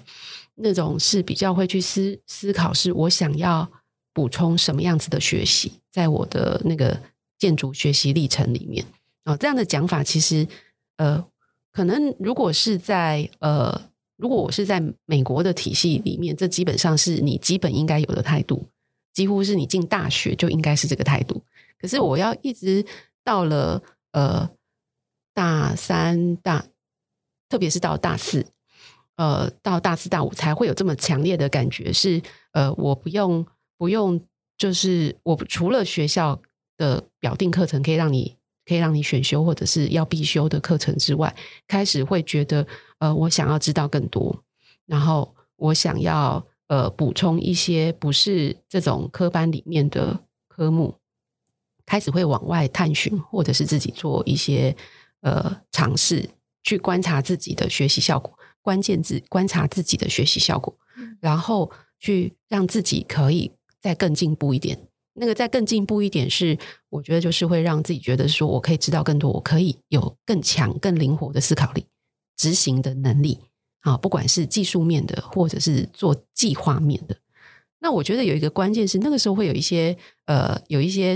[0.56, 3.66] 那种是比较会去思思考，是我想要
[4.12, 7.00] 补充什么样子的学习，在我的那个
[7.38, 8.84] 建筑学习历程里面
[9.24, 10.46] 啊，哦，这样的讲法其实
[10.98, 11.24] 呃。
[11.72, 18.68] 可能如果是在呃，如果我是在美国的体系里面，这基本上是你基本应该有的态度，
[19.14, 21.42] 几乎是你进大学就应该是这个态度。
[21.80, 22.84] 可是我要一直
[23.24, 23.82] 到了
[24.12, 24.50] 呃
[25.32, 26.66] 大三大，
[27.48, 28.46] 特别是到大四，
[29.16, 33.46] 呃到大四大五才会有这么强烈的感觉是，是呃我不用
[33.78, 34.20] 不用，
[34.58, 36.40] 就是我除了学校
[36.76, 38.36] 的表定课程可以让你。
[38.64, 41.34] 可以让你选修或者是要必修的课程之外，
[41.66, 42.66] 开始会觉得，
[42.98, 44.44] 呃，我想要知道更多，
[44.86, 50.94] 然后我想要呃补充一些不是这种科班里面的科目，
[51.84, 54.74] 开始会往外探寻，或者是自己做一些
[55.22, 56.30] 呃尝试，
[56.62, 60.76] 去观察自己的学习效果，关键字观察自己的学习效果，
[61.20, 64.78] 然后去让自己可以再更进步一点。
[65.14, 71.84] 那个再更进步一点是，我觉得就是会让自己觉得说，我可以知道更多，我可以有更强、更灵活的思考力、
[72.36, 73.38] 执行的能力
[73.80, 77.14] 啊，不管是技术面的，或者是做计划面的。
[77.80, 79.94] 那我觉得有一个关键是，那个时候会有一些
[80.24, 81.14] 呃，有一些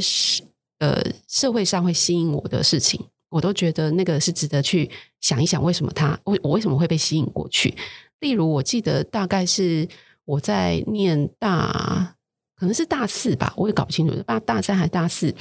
[0.78, 4.90] 呃，社会上会吸引我的事情，我都觉得那个是值得去
[5.22, 7.74] 想一想，为什么他我我为什么会被吸引过去？
[8.20, 9.88] 例如，我记得大概是
[10.26, 12.12] 我在念大。
[12.56, 15.34] 可能是大四吧，我也搞不清楚，大大三还是大四。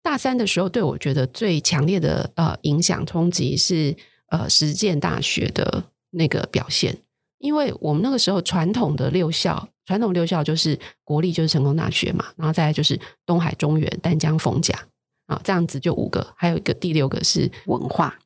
[0.00, 3.94] 大三的时候，对我觉得最强烈的呃影响冲击是
[4.28, 6.96] 呃实践大学的那个表现，
[7.38, 14.78] 因为我们那个时候传统的六校，传统六校就是国立就是成功大学嘛，然后再来就是东海、中原、淡江、逢甲
[15.26, 18.16] 啊，这样子就五个，还有一个第六个是文化。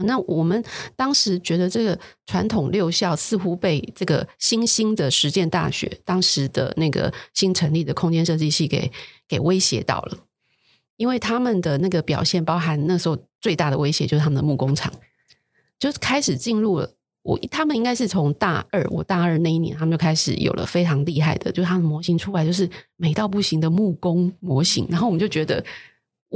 [0.00, 0.62] 那我们
[0.94, 8.90] 当时觉得这个传统六校似乎被这个新兴的实践大学当时的那个新成立的空间设计系给
[9.28, 10.18] 给威胁到了。
[10.96, 14.92] 因为他们的那个表现，包含那时候最大的威胁就是他们的木工厂，
[15.78, 16.90] 就是开始进入了。
[17.22, 25.62] 我他们应该是从大二，我大二那一年，他们就开始有了非常厉害的，就是他们模型出来就是美到不行的木工模型，然后我们就觉得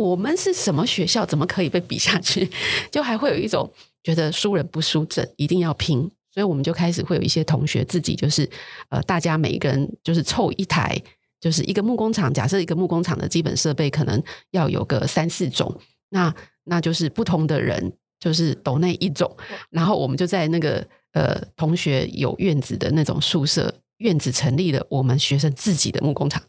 [0.00, 2.50] 我们是什么学校，怎么可以被比下去？
[2.90, 3.70] 就还会有一种
[4.02, 5.98] 觉得输人不输阵，一定要拼，
[6.32, 8.48] 所以我们就开始会有一些同学自己就是
[8.88, 10.96] 呃，大家每一个人就是凑一台，
[11.38, 16.34] 就是一个木工厂，假设一个木工厂的基本设备可能要有个三四种，那
[16.64, 17.92] 那就是不同的人。
[18.22, 19.34] 就是抖那一种，
[19.70, 26.42] 然后我们就在那个呃同学有院子的那种宿舍院子成立了我们学生自己的木工厂，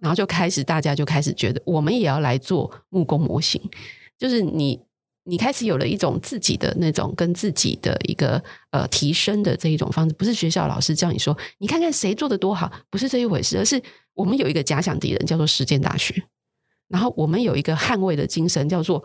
[0.00, 3.60] 然后就开始大家就开始觉得我们也要来做木工模型，
[4.18, 4.80] 就是你
[5.24, 13.82] 你开始有了一种自己的那种跟自己的一个呃提升的这一种方式，不是学校老师叫你说你看看谁做的多好，不是这一回事，而是
[14.14, 16.14] 我们有一个假想敌人叫做实践大学，
[16.88, 19.02] 然后我们有一个捍卫的精神叫做。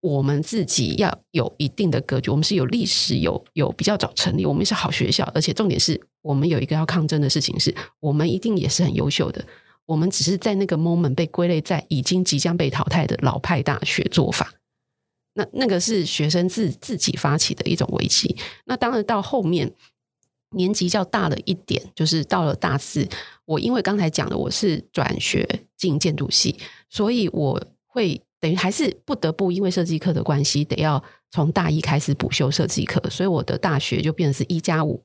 [0.00, 9.42] 我们自己要有一定的格局，我们是有历史、有有比较早成立，我们是好学校，而且重点是我们有一个要抗争的事情是，我们一定也是很优秀的。
[9.86, 14.52] 我们只是在那个 moment 被归类在已经即将被淘汰的老派大学做法。
[15.34, 18.36] 那那个是学生自自己发起的一种危机。
[18.66, 19.72] 那当然到后面
[20.50, 23.08] 年纪较大了一点，就是到了大四，
[23.44, 26.56] 我因为刚才讲的我是转学进建筑系，
[26.88, 28.20] 所以我会。
[28.40, 35.02] 等于还是不得不因为设计课的关系，得要从大一开始补修设计课，所以我的大学就变成是一加五。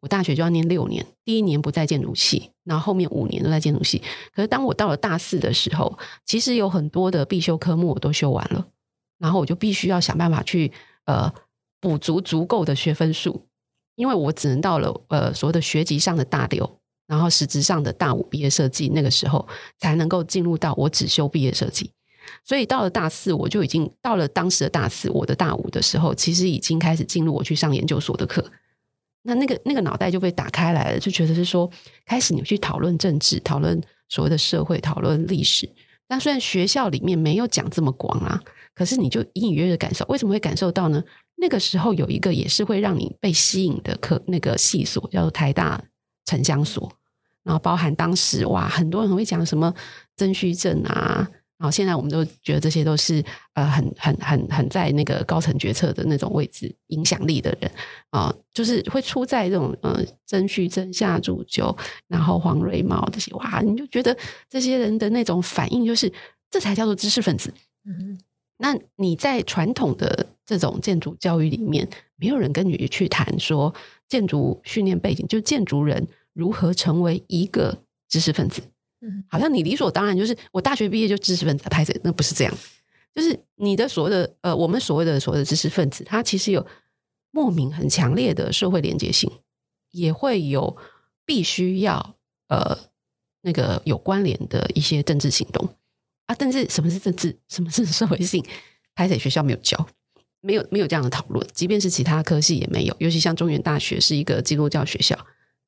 [0.00, 4.00] 我大学就要念六年，第一年不在建筑系，然后后面五年都在建筑系。
[4.32, 8.64] 可是当我到了大四的时候，其实有很多的必修科目我都修完了，
[9.18, 10.70] 然后我就必须要想办法去
[11.06, 11.32] 呃
[11.80, 13.44] 补足足够的学分数，
[13.96, 16.78] 因为我只能到了呃所谓的学籍上的大六，
[17.08, 21.90] 然后实质上的大五毕业设计，那个时候才能够进入到我只修毕业设计。
[22.44, 28.44] 所以到了大四，我就已经到了当时的大四，我的大五的时候，其实已经开始进入我去上研究所的课。
[29.22, 31.70] 那那个那个脑袋就被打开来了，就觉得是说，
[32.06, 35.68] 开始你去讨论政治，讨论所谓的社会，讨论历史。
[36.08, 38.42] 但虽然学校里面没有讲这么广啊，
[38.74, 41.02] 可是你就隐隐约约感受，为什么会感受到呢？
[41.36, 45.82] 那个时候有一个也是会让你被吸引的课，那个系所叫做台大
[46.26, 46.90] 城乡所，
[47.44, 49.72] 然后包含当时哇，很多人很会讲什么
[50.16, 51.28] 曾虚症啊。
[51.60, 57.70] 然后现在我们都觉得这些都是呃很很很很在那个高层决策的那种位置影响力的人
[58.08, 61.76] 啊、呃，就是会出在这种呃曾旭曾、夏主久，
[62.08, 64.16] 然后黄瑞茂这些哇，你就觉得
[64.48, 66.10] 这些人的那种反应就是
[66.50, 67.52] 这才叫做知识分子。
[67.84, 68.18] 嗯，
[68.56, 73.74] 那你在传统的这种建筑教育里面，没有人跟你去谈说
[74.08, 78.62] 建筑训练背景，就建筑人如何成为一个知识分子。
[79.02, 82.54] 嗯，好像你理所当然就是我大学毕业就知识分子拍摄，那不是这样。
[83.12, 86.64] 就是你的所谓的呃，我们所谓的所谓的知识分子，他其实有
[87.30, 89.28] 莫名很强烈的社会连结性，
[89.90, 90.76] 也会有
[91.24, 92.14] 必须要
[92.48, 92.78] 呃
[93.40, 95.68] 那个有关联的一些政治行动
[96.26, 96.34] 啊。
[96.38, 98.44] 但是什么是政治，什么是社会性，
[98.94, 99.88] 拍摄学校没有教，
[100.40, 101.44] 没有没有这样的讨论。
[101.52, 105.18] 即便是其他科系也没有，尤其像中原大学是一个基督教学校。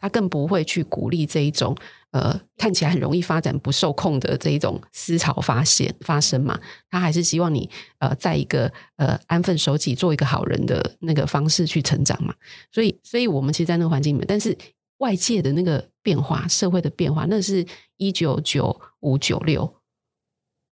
[0.03, 1.75] 他更不会去鼓励这一种
[2.11, 6.61] 呃看起来很容易发展不受控的这一种思潮发现发生嘛？
[6.91, 12.35] 他还是希望你呃在一个呃安分守己做一个好人的那个方式去成长嘛。
[12.73, 14.59] 所以，所以我们其实，在那个环境里面，但是
[14.99, 17.65] 外界的那个变化，社会的变化，那是
[17.97, 19.73] 一九九五九六，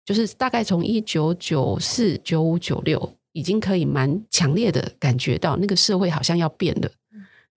[0.04, 6.90] 就是大概从一九九四九五九六，已经可以蛮强烈的感觉到那个社会好像要变了。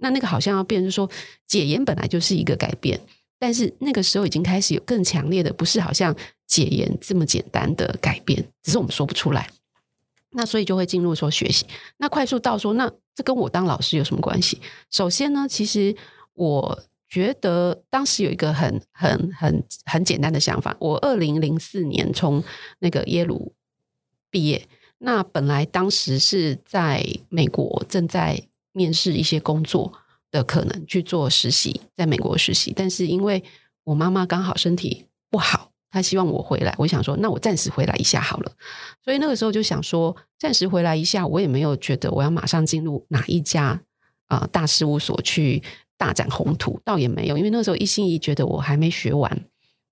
[0.03, 1.09] 那那个好像要变，就是说
[1.47, 2.99] 解严本来就是一个改变，
[3.39, 6.13] 但是那个时候已经开始有更强烈的，不是好像
[6.45, 9.49] 解严这么简单的改变，只是我们说不出来。
[10.31, 11.65] 那所以就会进入说学习。
[11.97, 14.59] 那快速到说，那这跟我当老师有什么关系？
[14.91, 15.95] 首先呢，其实
[16.33, 20.75] 我觉得当时有一个很很很很简单的想法。
[20.81, 22.43] 我二零零四年从
[22.79, 23.53] 那个耶鲁
[24.29, 28.43] 毕业，那本来当时是在美国正在。
[28.73, 29.93] 面试一些工作
[30.31, 33.41] 的可能去做实习，在美国实习，但是因为
[33.83, 38.51] 我妈妈刚好身体不好，她希望我回来，我想说，那我暂时回来一下好了。
[39.03, 43.79] 所以那个时候就想说，暂时回来一下，我也没有觉得我要马上进入哪一家
[44.27, 45.61] 啊、大事务所去
[45.95, 49.45] 大展宏图，倒也没有，因为那时候一心一意觉得我还没学完，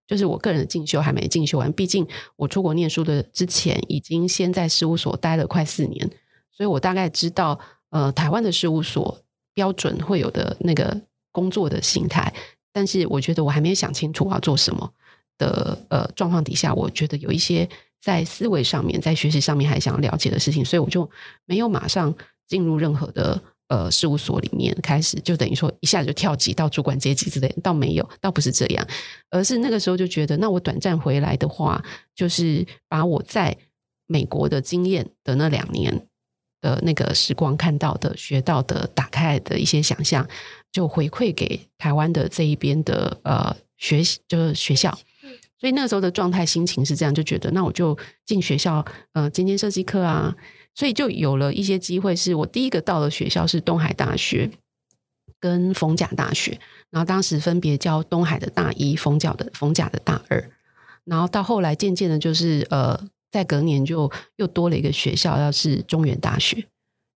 [0.07, 1.71] 就是我个人的进修还没进修完。
[1.73, 6.09] 毕竟我出国念书的之前，已经先在事务所待了快四年，
[6.51, 7.59] 所以我大概知道。
[7.91, 9.17] 呃，台湾的事务所
[9.53, 10.99] 标准会有的那个
[11.31, 12.33] 工作的形态，
[12.73, 14.91] 但是我觉得我还没有想清楚我要做什么
[15.37, 17.67] 的呃状况底下，我觉得有一些
[18.01, 21.09] 在思维上面，在学习上面还想要了解的事情，所以我就
[21.45, 22.13] 没有马上
[22.47, 28.87] 进入任何的呃事务所里面开始，就等于说一下子就跳级到主管阶级之类，倒没有，倒不是这样，
[29.29, 31.83] 而是那个时候就觉得，那我短暂回来的话，
[32.15, 33.57] 就是把我在
[34.07, 36.07] 美国的经验的那两年
[36.61, 40.25] 的那个时光看到的、学到的、打开的一些想象，
[40.71, 44.97] 就回馈给台湾的这一边的呃学习，就是学校。
[45.59, 47.95] 所以那个时候的状态、心情是这样，就觉得那我就
[48.25, 48.83] 进学校，
[49.13, 50.35] 呃，兼兼设计课啊，
[50.73, 52.15] 所以就有了一些机会。
[52.15, 54.49] 是我第一个到的学校是东海大学
[55.39, 56.59] 跟逢甲大学，
[56.89, 60.49] 然后当时分别教东海的大一、逢甲的逢甲的大二，
[61.05, 62.99] 然后到后来渐渐的，就是呃，
[63.31, 66.67] 在隔年就又多了一个学校，要是中原大学，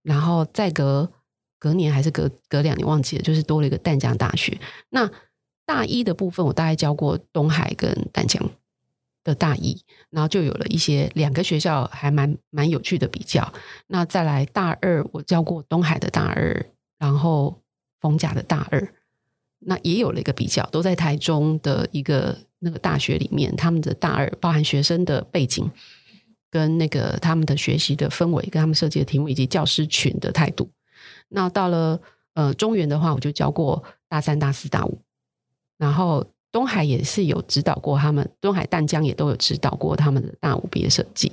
[0.01, 1.11] 然后再隔
[1.59, 4.57] 隔年还是隔隔两年忘记了，就是多了一个淡江大学。
[4.89, 5.11] 那
[5.65, 8.49] 大一的部分，我大概教过东海跟淡江
[9.23, 13.51] 的大一，然后就有了一些两个学校还蛮蛮有趣的比较。
[13.87, 16.65] 那再来大二，我教过东海的大二，
[16.99, 17.61] 然后
[17.99, 18.93] 逢甲的大二，
[19.59, 25.67] 那也有了一个比较，都在台中的一个那个大学里面，他们的大二包含学生的背景，
[26.55, 30.69] 跟那个他们的学习的氛围，跟他们设计的题目，以及教师群的态度。
[31.27, 31.99] 那到了
[32.33, 34.97] 呃中原的话，我就教过大三、大四、大五。
[35.77, 41.29] 然后东海也是有指导过他们，东海淡江也都有指导过他们的大五毕业设计，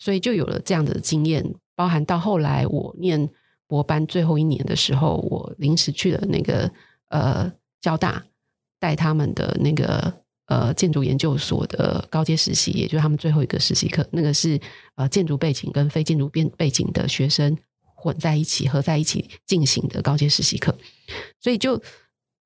[0.00, 1.54] 所以就有了这样的经验。
[1.76, 3.30] 包含到后来我念
[3.68, 6.68] 博班最后一年的时候，我临时去了那个
[7.10, 8.20] 呃交大
[8.80, 10.12] 带他们的那个
[10.46, 14.58] 呃建筑研究所的高阶实习，也就是他们最后一个实习课，那个是
[14.96, 17.56] 呃建筑背景跟非建筑背背景的学生
[17.94, 20.76] 混在一起合在一起进行的高阶实习课，
[21.40, 21.80] 所以就。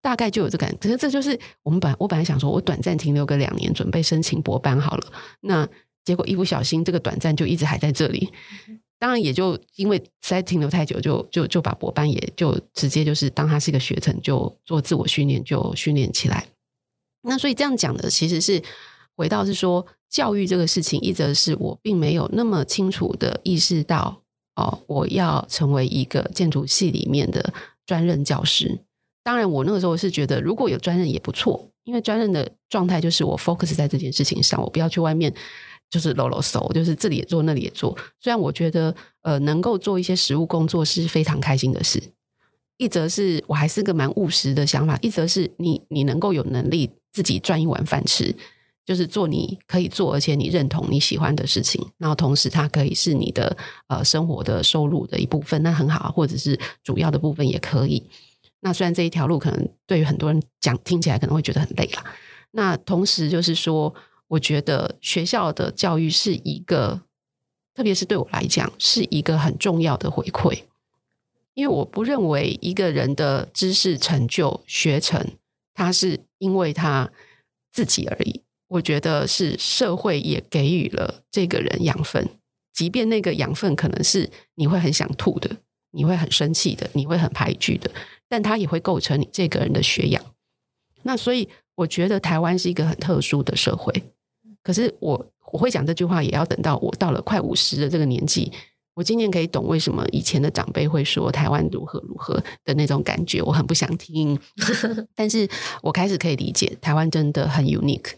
[0.03, 5.12] 大概就有这感觉，可是这就是我们本来我本来想说，我短暂停留个两年，准备申请博班好了。
[5.42, 5.68] 那
[6.07, 8.32] 结果一不小心，这个短暂就一直还在这里。
[8.98, 16.46] 当然，也就因为实在停留太久就，就就就把博班也就直接就是当它是一个学程，就做自我训练，就训练起来。
[17.23, 18.62] 那所以这样讲的，其实是
[19.16, 24.23] 回到是说，教育这个事情，一则是我并没有那么清楚的意识到，
[24.57, 27.53] 哦，我要成为一个建筑系里面的
[27.87, 28.81] 专任教师。
[29.23, 35.33] 当然，我那个时候是觉得如果有专任也不错，因为专任的状态就是我 focus 在这件事情上，我不要去外面
[35.91, 37.97] 就是搂搂手，就是这里也做那里也做。
[38.18, 42.03] 虽然我觉得呃能够做一些实务工作是非常开心的事，
[42.79, 48.34] 一则是我还是个蛮务实的想法，一则是你你能够有能力自己赚一碗饭吃，
[48.84, 53.56] 就是做你可以做而且你认同你喜欢的事情，然后同时它可以是你的
[53.88, 58.02] 呃生活的收入的一部分，那很好，或者是主要的部分也可以。
[58.61, 62.04] 那虽然这一条路可能对于很多人讲听起来可能会觉得很累了，
[62.50, 63.94] 那同时就是说，
[64.28, 67.00] 我觉得学校的教育是一个，
[67.74, 70.64] 特别是对我来讲是一个很重要的回馈，
[71.54, 75.26] 因为我不认为一个人的知识成就学成，
[75.72, 77.09] 他是因为他
[77.70, 82.28] 自己而已，我觉得是社会也给予了这个人养分，
[82.72, 85.59] 即便那个养分可能是你会很想吐的，
[85.93, 87.88] 你会很生气的，你会很排拒的。
[88.28, 90.24] 但它也会构成你这个人的学养。
[91.03, 93.93] 那所以我觉得台湾是一个很特殊的社会。
[94.62, 98.53] 可是我我会讲这句话，也要等到我到了快五十的这个年纪，
[98.95, 103.41] 我今年可以懂为什么以前的长辈会说台湾如何如何的那种感觉。
[103.43, 104.38] 我很不想听，
[105.14, 105.49] 但是
[105.82, 108.12] 我开始可以理解台湾真的很 unique，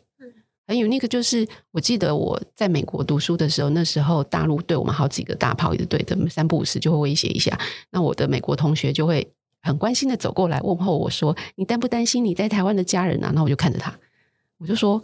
[0.67, 1.07] 很 unique。
[1.07, 7.59] 就是我记得我在美国读书的时候，那时候大陆对我们好几个大炮一直对的，三不五时就会威胁一下。
[7.91, 9.33] 那我的美国同学就会。
[9.65, 13.97] 很关心的走过来问候我说：“你担不担心你在台湾的家人啊？”那我就看着他，
[14.59, 15.01] 我就说：“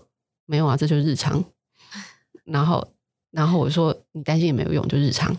[0.47, 1.45] 没有啊，这就是日常。
[2.43, 2.85] ”然后，
[3.31, 5.33] 然后我说：“你担心也没有用，就日常。”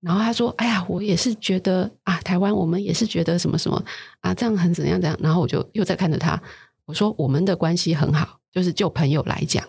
[0.00, 3.82] 然后他说：“哎呀，我也是觉得啊，台湾我们也是觉得什么什么
[4.20, 6.40] 啊，这样很怎样怎样。”然后我就又在看着他，
[6.84, 9.66] 我说：“我们的关系很好，就是就朋友来讲，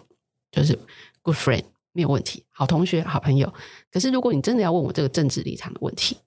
[0.51, 0.77] 就是
[1.21, 1.63] good friend
[1.93, 3.51] 没有问题，好同学，好朋友。
[3.91, 6.17] 可是如果你真的要问我这个政治立场的问题。”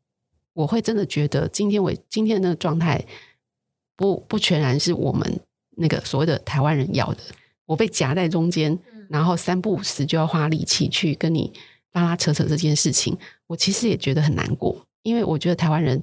[0.53, 3.03] 我会真的觉得，今天我今天的那个状态，
[3.97, 5.41] 不不全然是我们
[5.77, 7.19] 那个所谓的台湾人要的。
[7.67, 8.77] 我被夹在中间，
[9.09, 11.53] 然后三不五时就要花力气去跟你
[11.93, 13.17] 拉拉扯扯这件事情，
[13.51, 16.01] 我其实也觉得很难过，因为我觉得台湾人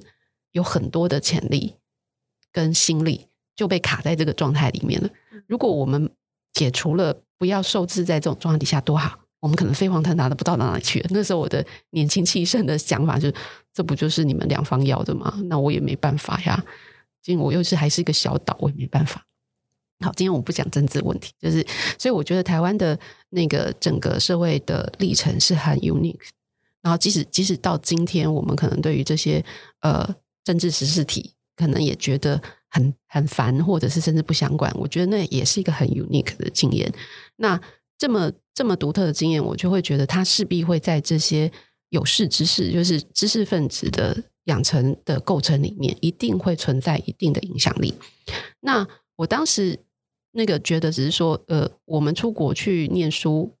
[0.52, 1.74] 有很多的潜力
[2.52, 3.26] 跟心力
[3.56, 5.08] 就被卡在这个状态里面了。
[5.46, 6.10] 如果我们
[6.52, 9.18] 解除了，不要受制在这种状态底下，多好。
[9.40, 11.06] 我们可能飞黄腾达的不到哪里去了。
[11.10, 13.34] 那时候我的年轻气盛的想法就是，
[13.72, 15.32] 这不就是你们两方要的吗？
[15.44, 16.62] 那我也没办法呀。
[17.24, 19.24] 因为我又是还是一个小岛，我也没办法。
[20.04, 21.66] 好，今天我不讲政治问题，就是
[21.98, 22.98] 所以我觉得台湾的
[23.30, 26.18] 那个整个社会的历程是很 unique。
[26.82, 29.44] 然后即使即使到今天，我们可能对于这些
[29.80, 30.14] 呃
[30.44, 34.72] 政治时事体，可能也觉得很很烦，或者是甚至不想管。
[34.76, 36.92] 我觉得那也是一个很 unique 的经验。
[37.36, 37.60] 那
[37.98, 41.50] 这么这么独特的经验，我就会觉得它势必会在这些
[41.90, 47.94] 有识之士，就是知识分子的养成的构成里面，一定会存在一定的影响力。
[48.60, 49.78] 那我当时。
[50.32, 53.56] 那个觉得只是说，呃，我们出国去念书，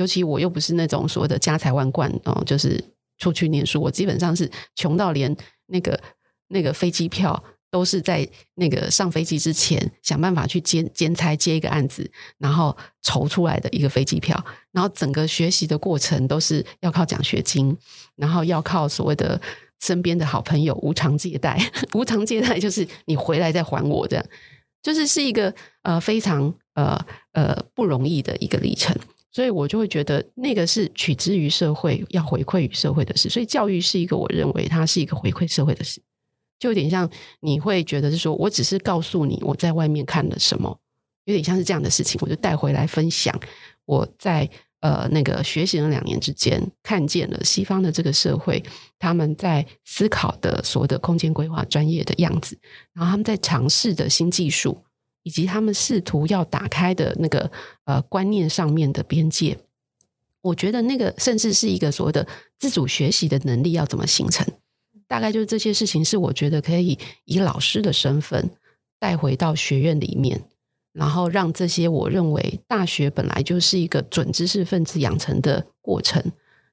[0.00, 2.82] 尤其我又不是那种所谓的家财万贯哦、就是
[3.18, 5.36] 出去念书，我基本上是穷到连
[5.66, 6.00] 那个
[6.48, 14.42] 那个飞机票都是在那个上飞机之前想办法去兼兼差接一个案子，然后筹出来的一个飞机票，
[14.72, 17.76] 然后整个学习的过程都是要靠奖学金，
[18.16, 19.38] 然后要靠所谓的
[19.80, 21.60] 身边的好朋友无偿借贷，
[21.92, 24.24] 无偿借贷就是你回来再还我这样。
[24.82, 26.98] 就是是一个呃非常呃
[27.32, 28.96] 呃不容易的一个历程，
[29.32, 33.28] 所以我就会觉得那个是取之于社会，要回馈于社会的事。
[33.28, 36.00] 所以教育是一个我认为它是一个回馈社会的事，
[36.58, 37.10] 就有点像
[37.40, 40.78] 你会觉得是说我只是告诉你我在外面看了什么，
[41.24, 43.38] 有点像是这样的事情，我就带回来分享
[43.84, 44.48] 我在。
[44.82, 48.64] 呃，那个学习了两年之间，看见了西方的这个社会，
[48.98, 52.58] 他们在思考的所谓的空间规划专业的样子，
[52.94, 54.82] 然后他们在尝试的新技术，
[55.22, 57.50] 以及他们试图要打开的那个
[57.84, 59.58] 呃观念上面的边界。
[60.42, 62.26] 我觉得那个甚至是一个所谓的
[62.58, 64.46] 自主学习的能力要怎么形成，
[65.06, 68.50] 大概就是这些事情是我觉得可以以老师的身份
[68.98, 70.42] 带回到学院里面。
[70.92, 76.20] 然后让这些我认为大学本来就是一个准知识分子养成的过程，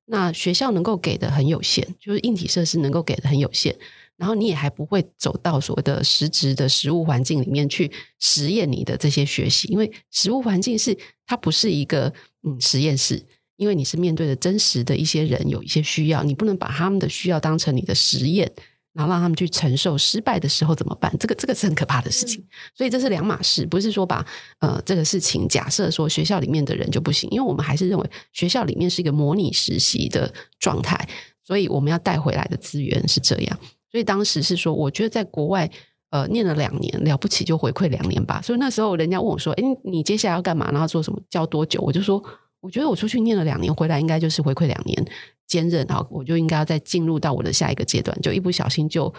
[0.05, 3.75] 那学校能够给的很有限，就是硬体设施能够给的很有限，
[4.17, 12.11] 然后你也还不会走到所谓的实质的实物环境里面去实验你的这些学习，因为实物环境是它不是一个
[12.43, 13.23] 嗯实验室，
[13.55, 18.51] 因为你是面对的真实的一些人有一些需要，你不能把他们的需要当成你的实验。
[18.93, 21.15] 然后让他们去承受失败的时候怎么办？
[21.19, 22.43] 这个这个是很可怕的事情，
[22.73, 24.25] 所以这是两码事，不是说把
[24.57, 31.07] 呃这个事情假设说学校里面的人就不行，因为我们还是认为学校里面是一个模拟实习的状态，
[31.43, 33.59] 所以我们要带回来的资源是这样。
[33.91, 35.69] 所以当时是说，我觉得在国外
[36.09, 38.41] 呃念了两年了不起，就回馈两年吧。
[38.41, 40.69] 所以那时候人家问我说：“诶，你接下来要干嘛？
[40.71, 41.19] 然后做什么？
[41.29, 42.23] 教多久？”我就说
[42.59, 45.05] ：“我觉得我出去念了两年，回来应该就是回馈两年。”
[45.47, 49.13] 坚韧，然后我就应该要再进入到我的下一个阶段，就一不小心就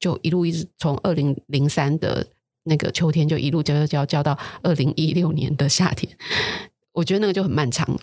[0.00, 2.26] 就一路一直从二零零三的
[2.64, 6.12] 那个秋天就一路教教教教到二零一六年的夏天，
[6.90, 7.96] 我觉得那个就很漫长。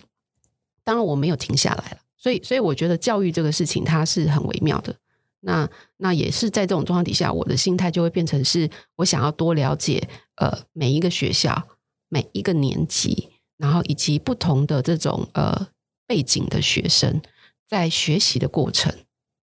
[0.84, 4.96] 当然我没有停下来了，所以所以我觉得教育这个事情它是很微妙的。
[5.46, 11.68] 那那也是在这种状况底下，我的心态就会变成是我想要多了解呃每一个学校
[12.08, 15.68] 每一个年级，然后以及不同的这种呃
[16.06, 17.22] 背景的学生。
[17.68, 18.94] 在学习的过程，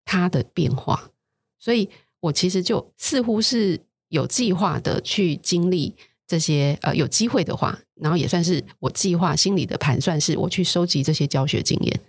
[0.05, 1.11] 他的变化，
[1.59, 1.89] 所以
[2.21, 3.77] 我其实就似乎是
[4.07, 5.93] 有计划的去经历
[6.25, 11.99] 这些，呃，有机会的话，然后也算是我计划心里的盘算，是我去收集这些教学经验，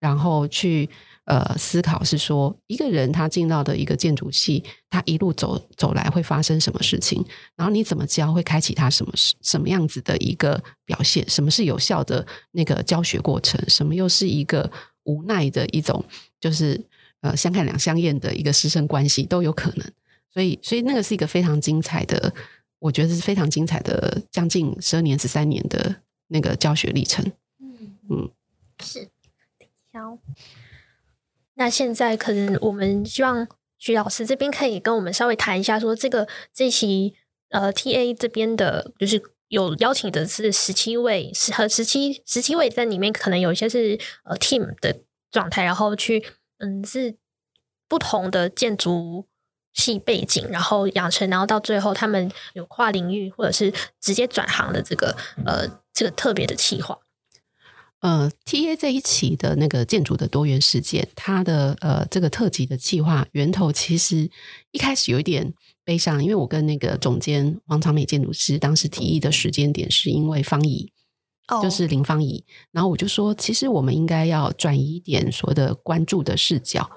[0.00, 0.88] 然后去
[1.30, 7.24] 呃思考，是说一个人他进到的一个建筑系，他一路走走来会发生什么事情，
[7.54, 9.12] 然后你怎么教会开启他什么
[9.42, 14.68] 什么样子的一个表现，什么是有效的那个教学过程，什么又是一个。
[15.04, 16.04] 无奈的一种，
[16.38, 16.78] 就是
[17.22, 19.92] 呃，相看两相厌的一个师生关系都有可能，
[20.32, 22.32] 所以，所以那个是一个非常精彩的，
[22.78, 25.96] 我觉得是非常精彩的，将近十二年、十三年的
[26.28, 27.24] 那个教学历程。
[27.60, 28.30] 嗯嗯，
[28.84, 29.08] 是。
[29.94, 30.18] 好，
[31.60, 33.46] 那现在可能我们希望
[33.78, 37.14] 徐老师这边可以跟我们稍微谈一下，说这个这期
[37.50, 39.22] 呃 TA 这边的，就是。
[39.50, 45.00] 有邀请的是十七位，十和十七十七位在里面，可能有一些是呃 team 的
[45.32, 46.24] 状态，然后去
[46.58, 47.16] 嗯是
[47.88, 49.26] 不同的建筑
[49.72, 56.96] 系背景，然后养成，然后到最后他们有跨领域或者是直接转行的这个呃这个特别的企划。
[58.00, 64.30] 呃，TA 这一期的那个建筑的多元实践，它的呃这个特辑的计划源头其实
[64.72, 65.54] 一开始有一点。
[65.82, 70.92] 悲伤，因为我跟那个总监王长美建筑师当时提议的时间点，是因为芳宜
[71.48, 71.60] ，oh.
[71.60, 72.44] 就是林芳怡。
[72.70, 76.88] 然后我就说，其实我们应该要转移一点所谓的关注的视角，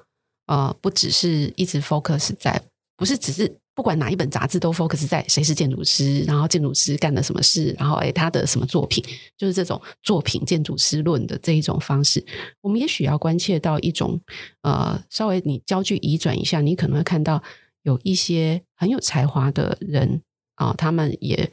[0.46, 2.62] 呃，不只是一直 focus 在，
[2.96, 9.04] 不是只是不管哪一本杂志都 focus 在谁是建筑师，然后建筑师干了什么事，然后诶他的什么作品，
[9.38, 12.26] 就是这种作品建筑师论的这一种方式。
[12.62, 14.20] 我们也许要关切到一种，
[14.62, 17.42] 呃，稍微你焦距移转一下，你可能会看到。
[17.86, 20.22] 有一些很有才华的人
[20.56, 21.52] 啊，他们也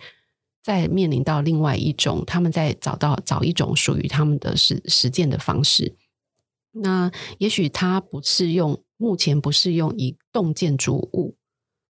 [0.63, 5.97] 在面临到另外一种，他们在找到找一种属于他们的实实践的方式。
[6.71, 11.35] 那也许他不是用，目前不是用一栋建筑物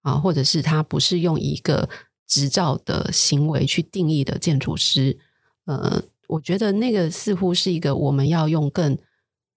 [0.07, 1.89] 啊，或者是他不是用一个
[2.25, 5.17] 执照的行为去定义的建筑师。
[5.65, 8.97] 呃，我觉得那个似乎是一个我们要用更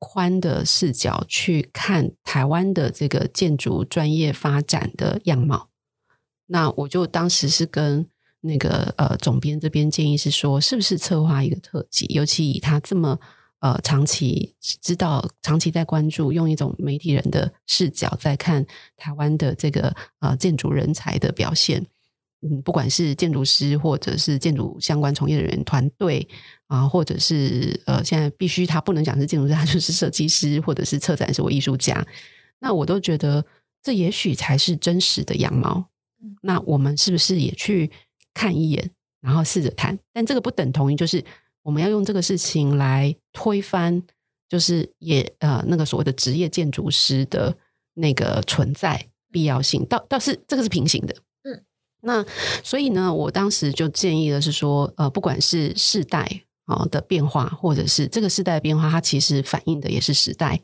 [0.01, 5.69] 宽的视角去看台湾的这个建筑专业发展的样貌。
[6.47, 8.05] 那我就当时是跟
[8.41, 13.21] 那个呃总编这边建议是说，是不是策划一个特辑，尤其以他这么。
[13.61, 18.65] 呃，长期知道，长期在关注，用一种媒体人的视角在看
[18.97, 21.85] 台湾的这个呃建筑人才的表现。
[22.41, 26.27] 嗯，不管是建筑师，或者是建筑相关从业人员团队
[26.69, 32.03] 啊，或者是呃，现在必须他不能讲是建筑师，他就是设计师，或者是策展师或艺术家。
[32.61, 33.45] 那我都觉得
[33.83, 35.91] 这也许才是真实的样貌。
[36.41, 37.91] 那我们是不是也去
[38.33, 38.91] 看一眼，
[39.21, 39.99] 然后试着谈？
[40.15, 41.23] 但这个不等同于就是。
[41.71, 44.03] 我们要用这个事情来推翻，
[44.49, 47.57] 就是也呃那个所谓的职业建筑师的
[47.95, 51.15] 那个存在必要性，倒倒是这个是平行的。
[51.45, 51.63] 嗯，
[52.01, 52.27] 那
[52.65, 60.61] 所以呢，我当时就建议的是说，呃，不管是世代啊的变化，或者是这个世代的变化，它其实反映的也是时代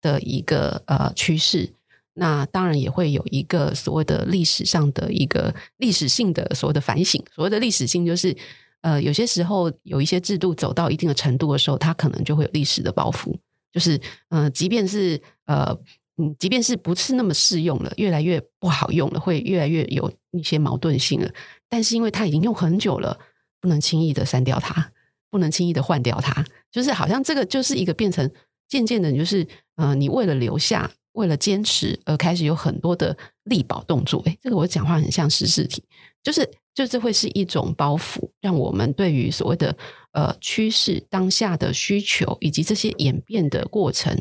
[0.00, 1.72] 的一个呃趋势。
[2.14, 7.22] 那当然也会有一个所谓的历史上的一个历史性的所谓的反省。
[7.32, 8.36] 所谓的历史性就是。
[8.82, 13.36] 呃，有些时候有一些制度走到一定的程度的时候，它可能就会有历史的包袱。
[13.72, 14.00] 就是，
[14.30, 15.76] 呃，即便是呃，
[16.16, 21.30] 嗯，即便是不是那么适用了，越来越不好用了，会越来越有一些矛盾性了。
[21.68, 23.18] 但是因为它已经用很久了，
[23.60, 24.92] 不能轻易的删掉它，
[25.28, 26.44] 不能轻易的换掉它。
[26.70, 28.30] 就是好像这个就是一个变成
[28.68, 34.22] 渐渐的，就是呃，你为了留下，为了坚持而开始有很多的力保动作。
[34.22, 35.82] 诶，这个我讲话很像时事题，
[36.22, 36.48] 就是。
[36.78, 39.76] 就这会是一种包袱，让我们对于所谓的
[40.12, 44.16] 呃趋势、当下的需求以及这些演变的过程，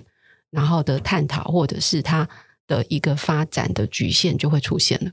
[0.50, 2.28] 然后的探讨，或者是它
[2.66, 5.12] 的一个发展的局限就会出现了。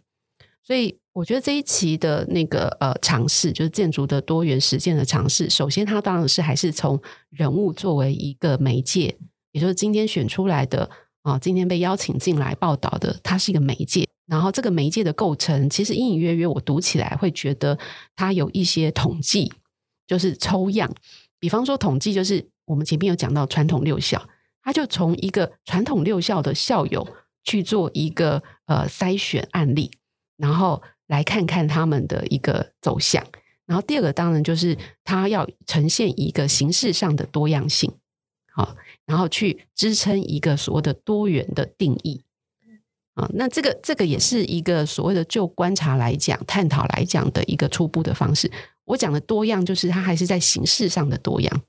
[0.62, 5.51] 所以，我觉得这一期的那个呃尝试，就是建筑的多元实践的尝试。
[5.51, 9.14] 首先，它当然是还是从人物作为一个媒介，
[9.53, 10.88] 也就是今天选出来的
[11.20, 14.09] 啊，今天被邀请进来报道的，它是一个媒介。
[14.27, 17.79] 然后这个媒介的构成，其实隐隐约约，我读起来会觉得
[18.16, 19.53] 它有一些统计，
[20.07, 20.91] 就是抽样。
[21.39, 24.27] 比方说，统计就是我们前面有讲到传统六校，
[24.62, 27.07] 他就从一个传统六校的校友
[27.43, 29.91] 去做一个呃筛选案例，
[30.39, 33.22] 然后来看看他们的一个走向。
[33.66, 37.93] 然后第二个当然就是他要呈现一个形式上的多样性，
[38.55, 42.22] 好，然后去支撑一个所谓的多元的定义。
[43.15, 48.51] 啊，那这个这个也是一个所谓的就观察来讲、探讨来讲的一个初步的方式。
[48.85, 51.62] 我讲的多样，就是它还是在形式上的多样，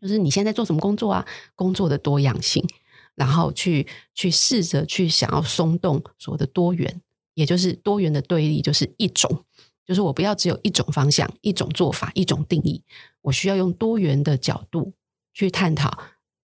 [0.00, 1.26] 就是你现在做什么工作啊？
[1.54, 2.66] 工作的多样性，
[3.14, 7.00] 然后去去试着去想要松动所谓的多元，
[7.34, 9.44] 也就是多元的对立，就是一种，
[9.86, 12.82] 就是我不要只有一种方向、一种做法、一种定义，
[13.20, 14.94] 我需要用多元的角度
[15.34, 15.96] 去探讨，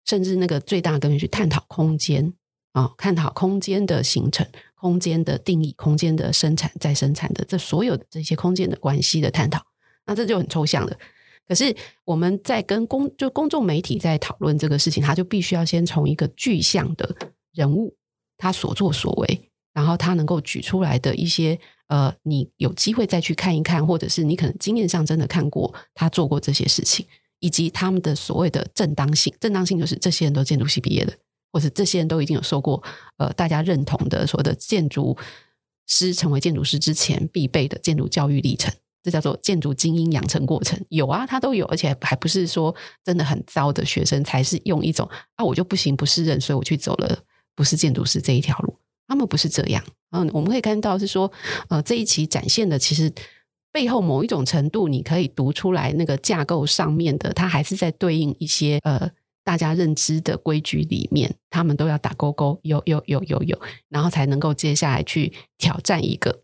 [0.07, 2.33] 甚至那个最大根源去探讨空间。
[2.72, 9.62] 啊、探讨空间的形成、空间的定义、空间的生产、再生产的这所有的这些空间的关系的探讨，
[10.06, 10.96] 那这就很抽象了。
[11.46, 17.14] 可是我们在跟公就公众媒体在讨论这个事情，他就必须要先从一个具象的
[17.52, 17.94] 人物
[18.38, 21.58] 他所作所为，然后他能够举出来的一些
[21.88, 27.04] 呃，你有机会再去看一看，或者是你可能经验上真的看过他做过这些事情，
[27.40, 29.34] 以及他们的所谓的正当性。
[29.38, 31.12] 正当性就是这些人都建筑系毕业的。
[31.53, 32.82] 或者这些人都已经有受过
[33.18, 35.16] 呃大家认同的所谓的建筑
[35.86, 38.72] 师成为建筑师之前必备的建筑教育历程，
[39.03, 40.82] 这叫做建筑精英养成过程。
[40.88, 42.74] 有啊，他都有，而且还不是说
[43.05, 47.18] 真的很糟的学生才是用一种啊我就不行不适任，所以我去走了
[47.55, 48.74] 不是建筑师这一条路。
[49.07, 49.84] 他们不是这样。
[50.12, 51.30] 嗯，我们可以看到是说
[51.68, 53.12] 呃这一期展现的其实
[53.70, 59.11] 背后某一种程度，你可以读出来那个架构上面的，它还是在对应一些呃。
[59.45, 66.43] 大家认知的规矩里面，他们都要打勾勾，有有有有有，然后才能够接下来去挑战一个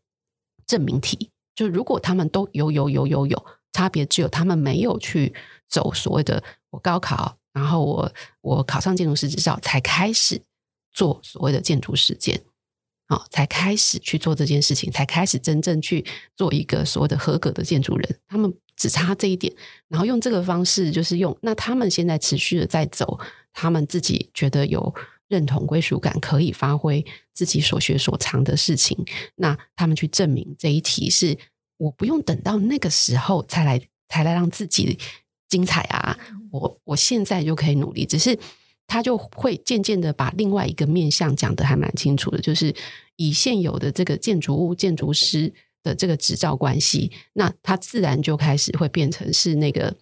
[0.67, 1.31] 证明题。
[1.55, 5.33] 就如果他们都有有有有有，差别只有他们没有去
[5.69, 10.43] 走所谓的我高考，然后我我考上建筑师执照，才开始
[10.93, 12.43] 做所谓的建筑实践，
[13.07, 18.19] 好，才开始去做这件事情，才开始真正去做一个所谓的合格的建筑人。
[18.27, 18.53] 他们。
[18.79, 19.53] 只差这一点，
[19.89, 23.19] 然后用这个方式，就是用那他们现在持续的在走，
[23.53, 24.95] 他们自己觉得有
[25.27, 27.05] 认同归属感，可以发挥
[27.35, 28.97] 自己所学所长的事情，
[29.35, 31.37] 那他们去证明这一题是
[31.77, 34.97] 我不用等到那个时候才来才来让自己
[35.49, 36.17] 精彩啊！
[36.51, 38.39] 我我现在就可以努力，只是
[38.87, 42.75] 他就会渐渐的把另外一个面向讲得还蛮清楚的，就是
[43.17, 45.53] 以现有的这个建筑物建筑师
[45.83, 49.97] 的这个执照关系，那它自然就开始会变成是那个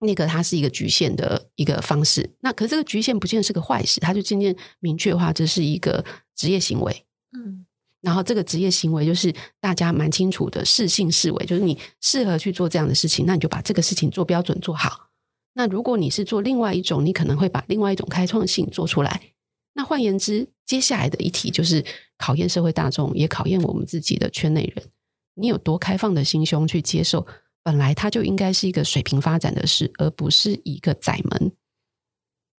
[0.00, 2.34] 那个它是一个局限的一个方式。
[2.40, 7.04] 那可是这个局限不见得是个坏事，它就渐渐明确化这是一个职业行为。
[7.36, 7.66] 嗯。
[8.00, 15.08] 然后这个职业行为就是大家蛮清楚的，适性适为，就是你适合去做这样的事情，那你就把这个事情做标准做好。
[15.54, 19.33] 那如果你是做另外一种，你可能会把另外一种开创性做出来。
[19.74, 21.84] 那换言之，接下来的一题就是
[22.16, 24.86] 考验社会大众，也考验我们自己的圈内人，
[25.34, 27.26] 你有多开放的心胸去接受，
[27.62, 31.52] 本来它就应该是一个水平发展的事，而不是一个窄门。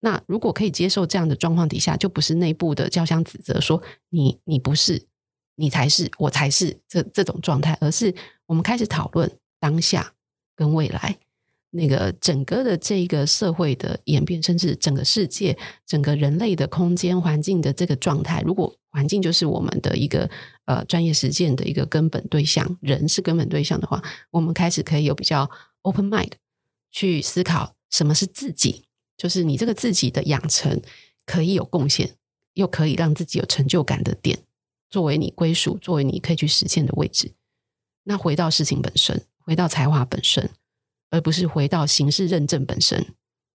[0.00, 5.06] 那如果可以接受这样的状况底下，就不是内部的交相指责，说你你不是。
[5.56, 8.12] 你才是，我才是这这种状态，而是
[8.46, 10.12] 我们开始讨论当下
[10.56, 11.16] 跟未来
[11.76, 18.40] 那个整个的这个社会的演变，甚至整个世界、整个人类的空间环境的这个状态。
[18.42, 20.30] 如果环境就是我们的一个
[20.66, 24.00] 呃专业实践的一个根本对象，人是根本对象的话，
[24.30, 25.50] 我们开始可以有比较
[25.82, 26.30] open mind
[26.92, 28.84] 去思考什么是自己，
[29.16, 30.80] 就是你这个自己的养成
[31.26, 32.14] 可以有贡献，
[32.52, 34.38] 又可以让自己有成就感的点。
[34.90, 37.32] 作为你归属，作为你可以去实现的位置，
[38.04, 40.48] 那回到事情本身，回到才华本身，
[41.14, 43.06] 而不是回到形式认证本身，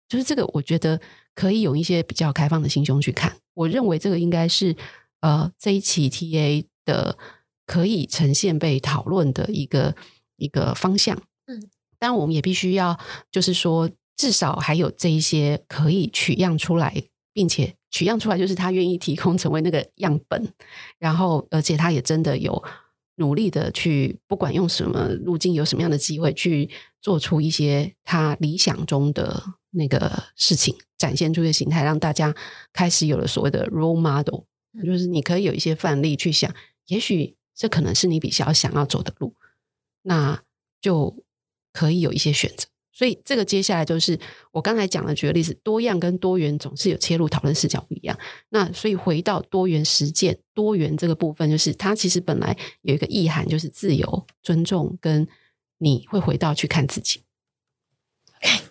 [0.08, 0.46] 就是这个。
[0.54, 1.00] 我觉得
[1.36, 3.36] 可以有一些比较开放的心胸去看。
[3.54, 4.74] 我认为这个应该是
[5.20, 7.18] 呃这一期 TA 的
[7.66, 9.94] 可以呈现被讨论的一个
[10.38, 11.22] 一个方向。
[11.48, 12.98] 嗯，但我们也必须要
[13.30, 17.04] 就是说，至少还有这一些可以取样出来，
[17.34, 17.76] 并且。
[17.92, 20.54] 取样出来就是他愿意提供成为那个样本，
[21.00, 22.64] 然后而且他也真的有
[23.16, 26.70] 努力的去，不管用什么路径，有什么样的机会去
[27.02, 32.36] 做出一些他理想中的那个事情，展现出一个形态，让大家
[32.74, 34.42] 开始有了所谓的 role model，
[34.84, 36.54] 就是你可以有一些范例去想，
[36.88, 39.36] 也许这可能是你比较想要走的路，
[40.04, 40.42] 那
[40.82, 41.24] 就
[41.72, 42.68] 可以有一些选择。
[42.92, 44.20] 所以，这个接下来就是
[44.52, 48.18] 我刚才讲的举个例子，多样跟多元总是有切入讨论视角不一样。
[48.50, 55.26] 那所以回到多元实践，多元这个部分，就是它其实本来有一个意涵，就是自由、尊重，跟
[55.80, 57.24] 你会回到去看自己。
[58.38, 58.64] OK，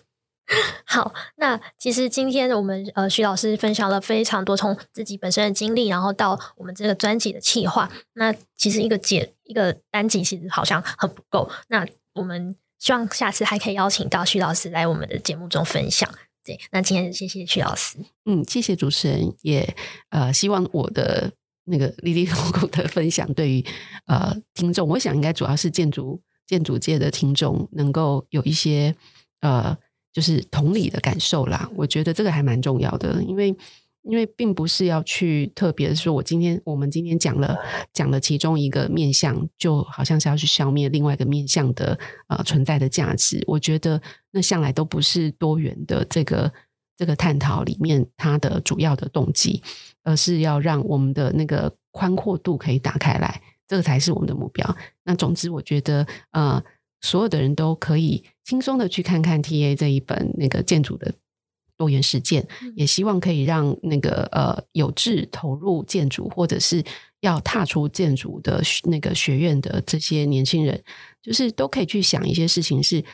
[0.87, 7.91] 好，那其实今天我们呃徐老师分享了非常多从自己本身的经历，然后到我们这个专辑的企划。
[8.13, 11.51] 那其实一个节一个单集其实好像很不够。
[11.67, 12.55] 那我们。
[12.79, 16.09] 希望下次还可以邀请到徐老师来我们的节目中分享。
[16.45, 17.97] 对，那今天就谢谢徐老师。
[18.23, 19.75] 嗯，谢谢主持人，也
[20.11, 21.29] 呃，希望我的
[21.65, 23.65] 那个哩哩扣扣的分享对于
[24.05, 28.95] 呃听众，我想应该主要是建筑建筑界的听众能够有一些
[29.41, 29.77] 呃，
[30.11, 31.69] 就是同理的感受啦。
[31.75, 33.55] 我觉得这个还蛮重要的，因为。
[34.03, 37.55] 因为并不是要去特别说，我今天我们今天讲了
[37.91, 43.43] 讲了其中一个面向，就好像是要去消灭另外一个面向的呃存在的价值。
[43.45, 46.51] 我觉得那向来都不是多元的这个
[46.95, 49.61] 这个探讨里面它的主要的动机，
[50.03, 54.75] 而是要让我们的那个宽阔度可以打开来，这个才是我们的目标。
[55.05, 56.61] 那总之，我觉得呃，
[56.99, 61.13] 所有的人都可以轻松的去看看 TA 这一本那个建筑的。
[61.77, 62.45] 多元实践，
[62.75, 66.83] 也希望可以让那个呃有志投入建筑或者是
[67.21, 70.83] 要踏出建筑的那个学院的这些年轻人，
[71.21, 73.05] 就是都可以去想一些事情是，是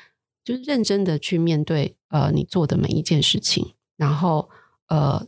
[0.44, 4.50] 就是认真的去面对呃你做的每一件事情，然后
[4.88, 5.24] 呃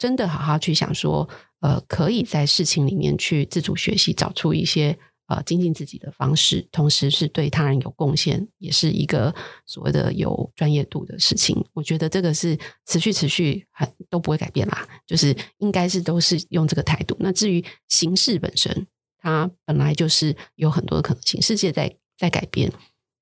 [0.00, 1.28] 真的好好去想说
[1.60, 4.98] 呃可以在事情里面去自主学习，找出一些。
[5.32, 9.32] 呃，精进自己的方式，同时是对他人有贡献，也是一个
[9.64, 11.64] 所谓的有专业度的事情。
[11.72, 17.16] 我觉得这个是持续、持续很都不会改变啦，就是应该是都是用这个态度。
[17.20, 18.88] 那至于形式本身，
[19.18, 22.72] 它本来就是有很多的可能性，世界在在改变，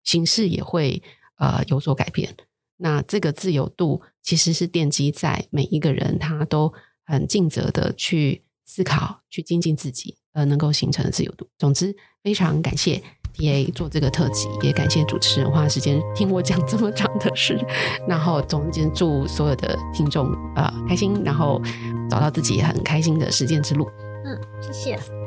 [0.03, 1.03] 形式也会
[1.37, 2.35] 呃有所改变。
[2.79, 6.73] 那这个自由度其实是奠基在每一个人他都
[7.05, 10.17] 很尽责的去思考，去精进自己。
[10.35, 11.49] 呃，能够形成的自由度。
[11.59, 13.03] 总之，非常感谢
[13.35, 17.59] TA 做这个特辑，也感谢主持人花时间听我讲这么长的事。
[18.07, 21.61] 然后，总之祝所有的听众呃开心，然后
[22.09, 23.89] 找到自己很开心的实践之路。
[24.25, 25.18] 嗯，谢谢。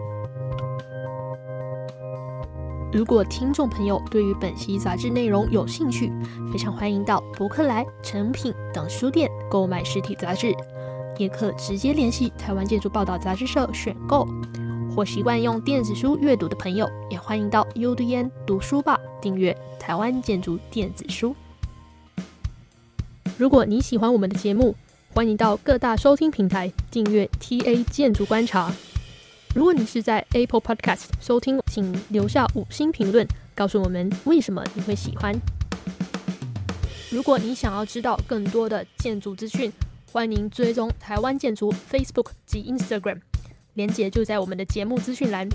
[2.93, 6.11] 如果听众朋友对于本期杂志内容有兴趣，
[6.51, 10.53] 非常欢迎到博客来、诚品等书店购买实体杂志，
[11.17, 14.27] 也可直接联系台湾建筑报道杂志社选购。
[14.93, 21.33] 或习惯用电子书阅读的朋友，也欢迎到 UDN 读书吧订阅台湾建筑电子书。
[23.37, 24.75] 如果你喜欢我们的节目，
[25.15, 28.69] 欢迎到各大收听平台订阅 TA 建筑观察。
[29.53, 35.37] 如果你是在 Apple Podcast 收听，请留下五星评论，告诉我们为什么你会喜欢。
[37.09, 39.69] 如果你想要知道更多的建筑资讯，
[40.09, 43.19] 欢迎追踪台湾建筑 Facebook 及 Instagram。
[43.73, 45.49] 连结就在我们的节目资讯栏。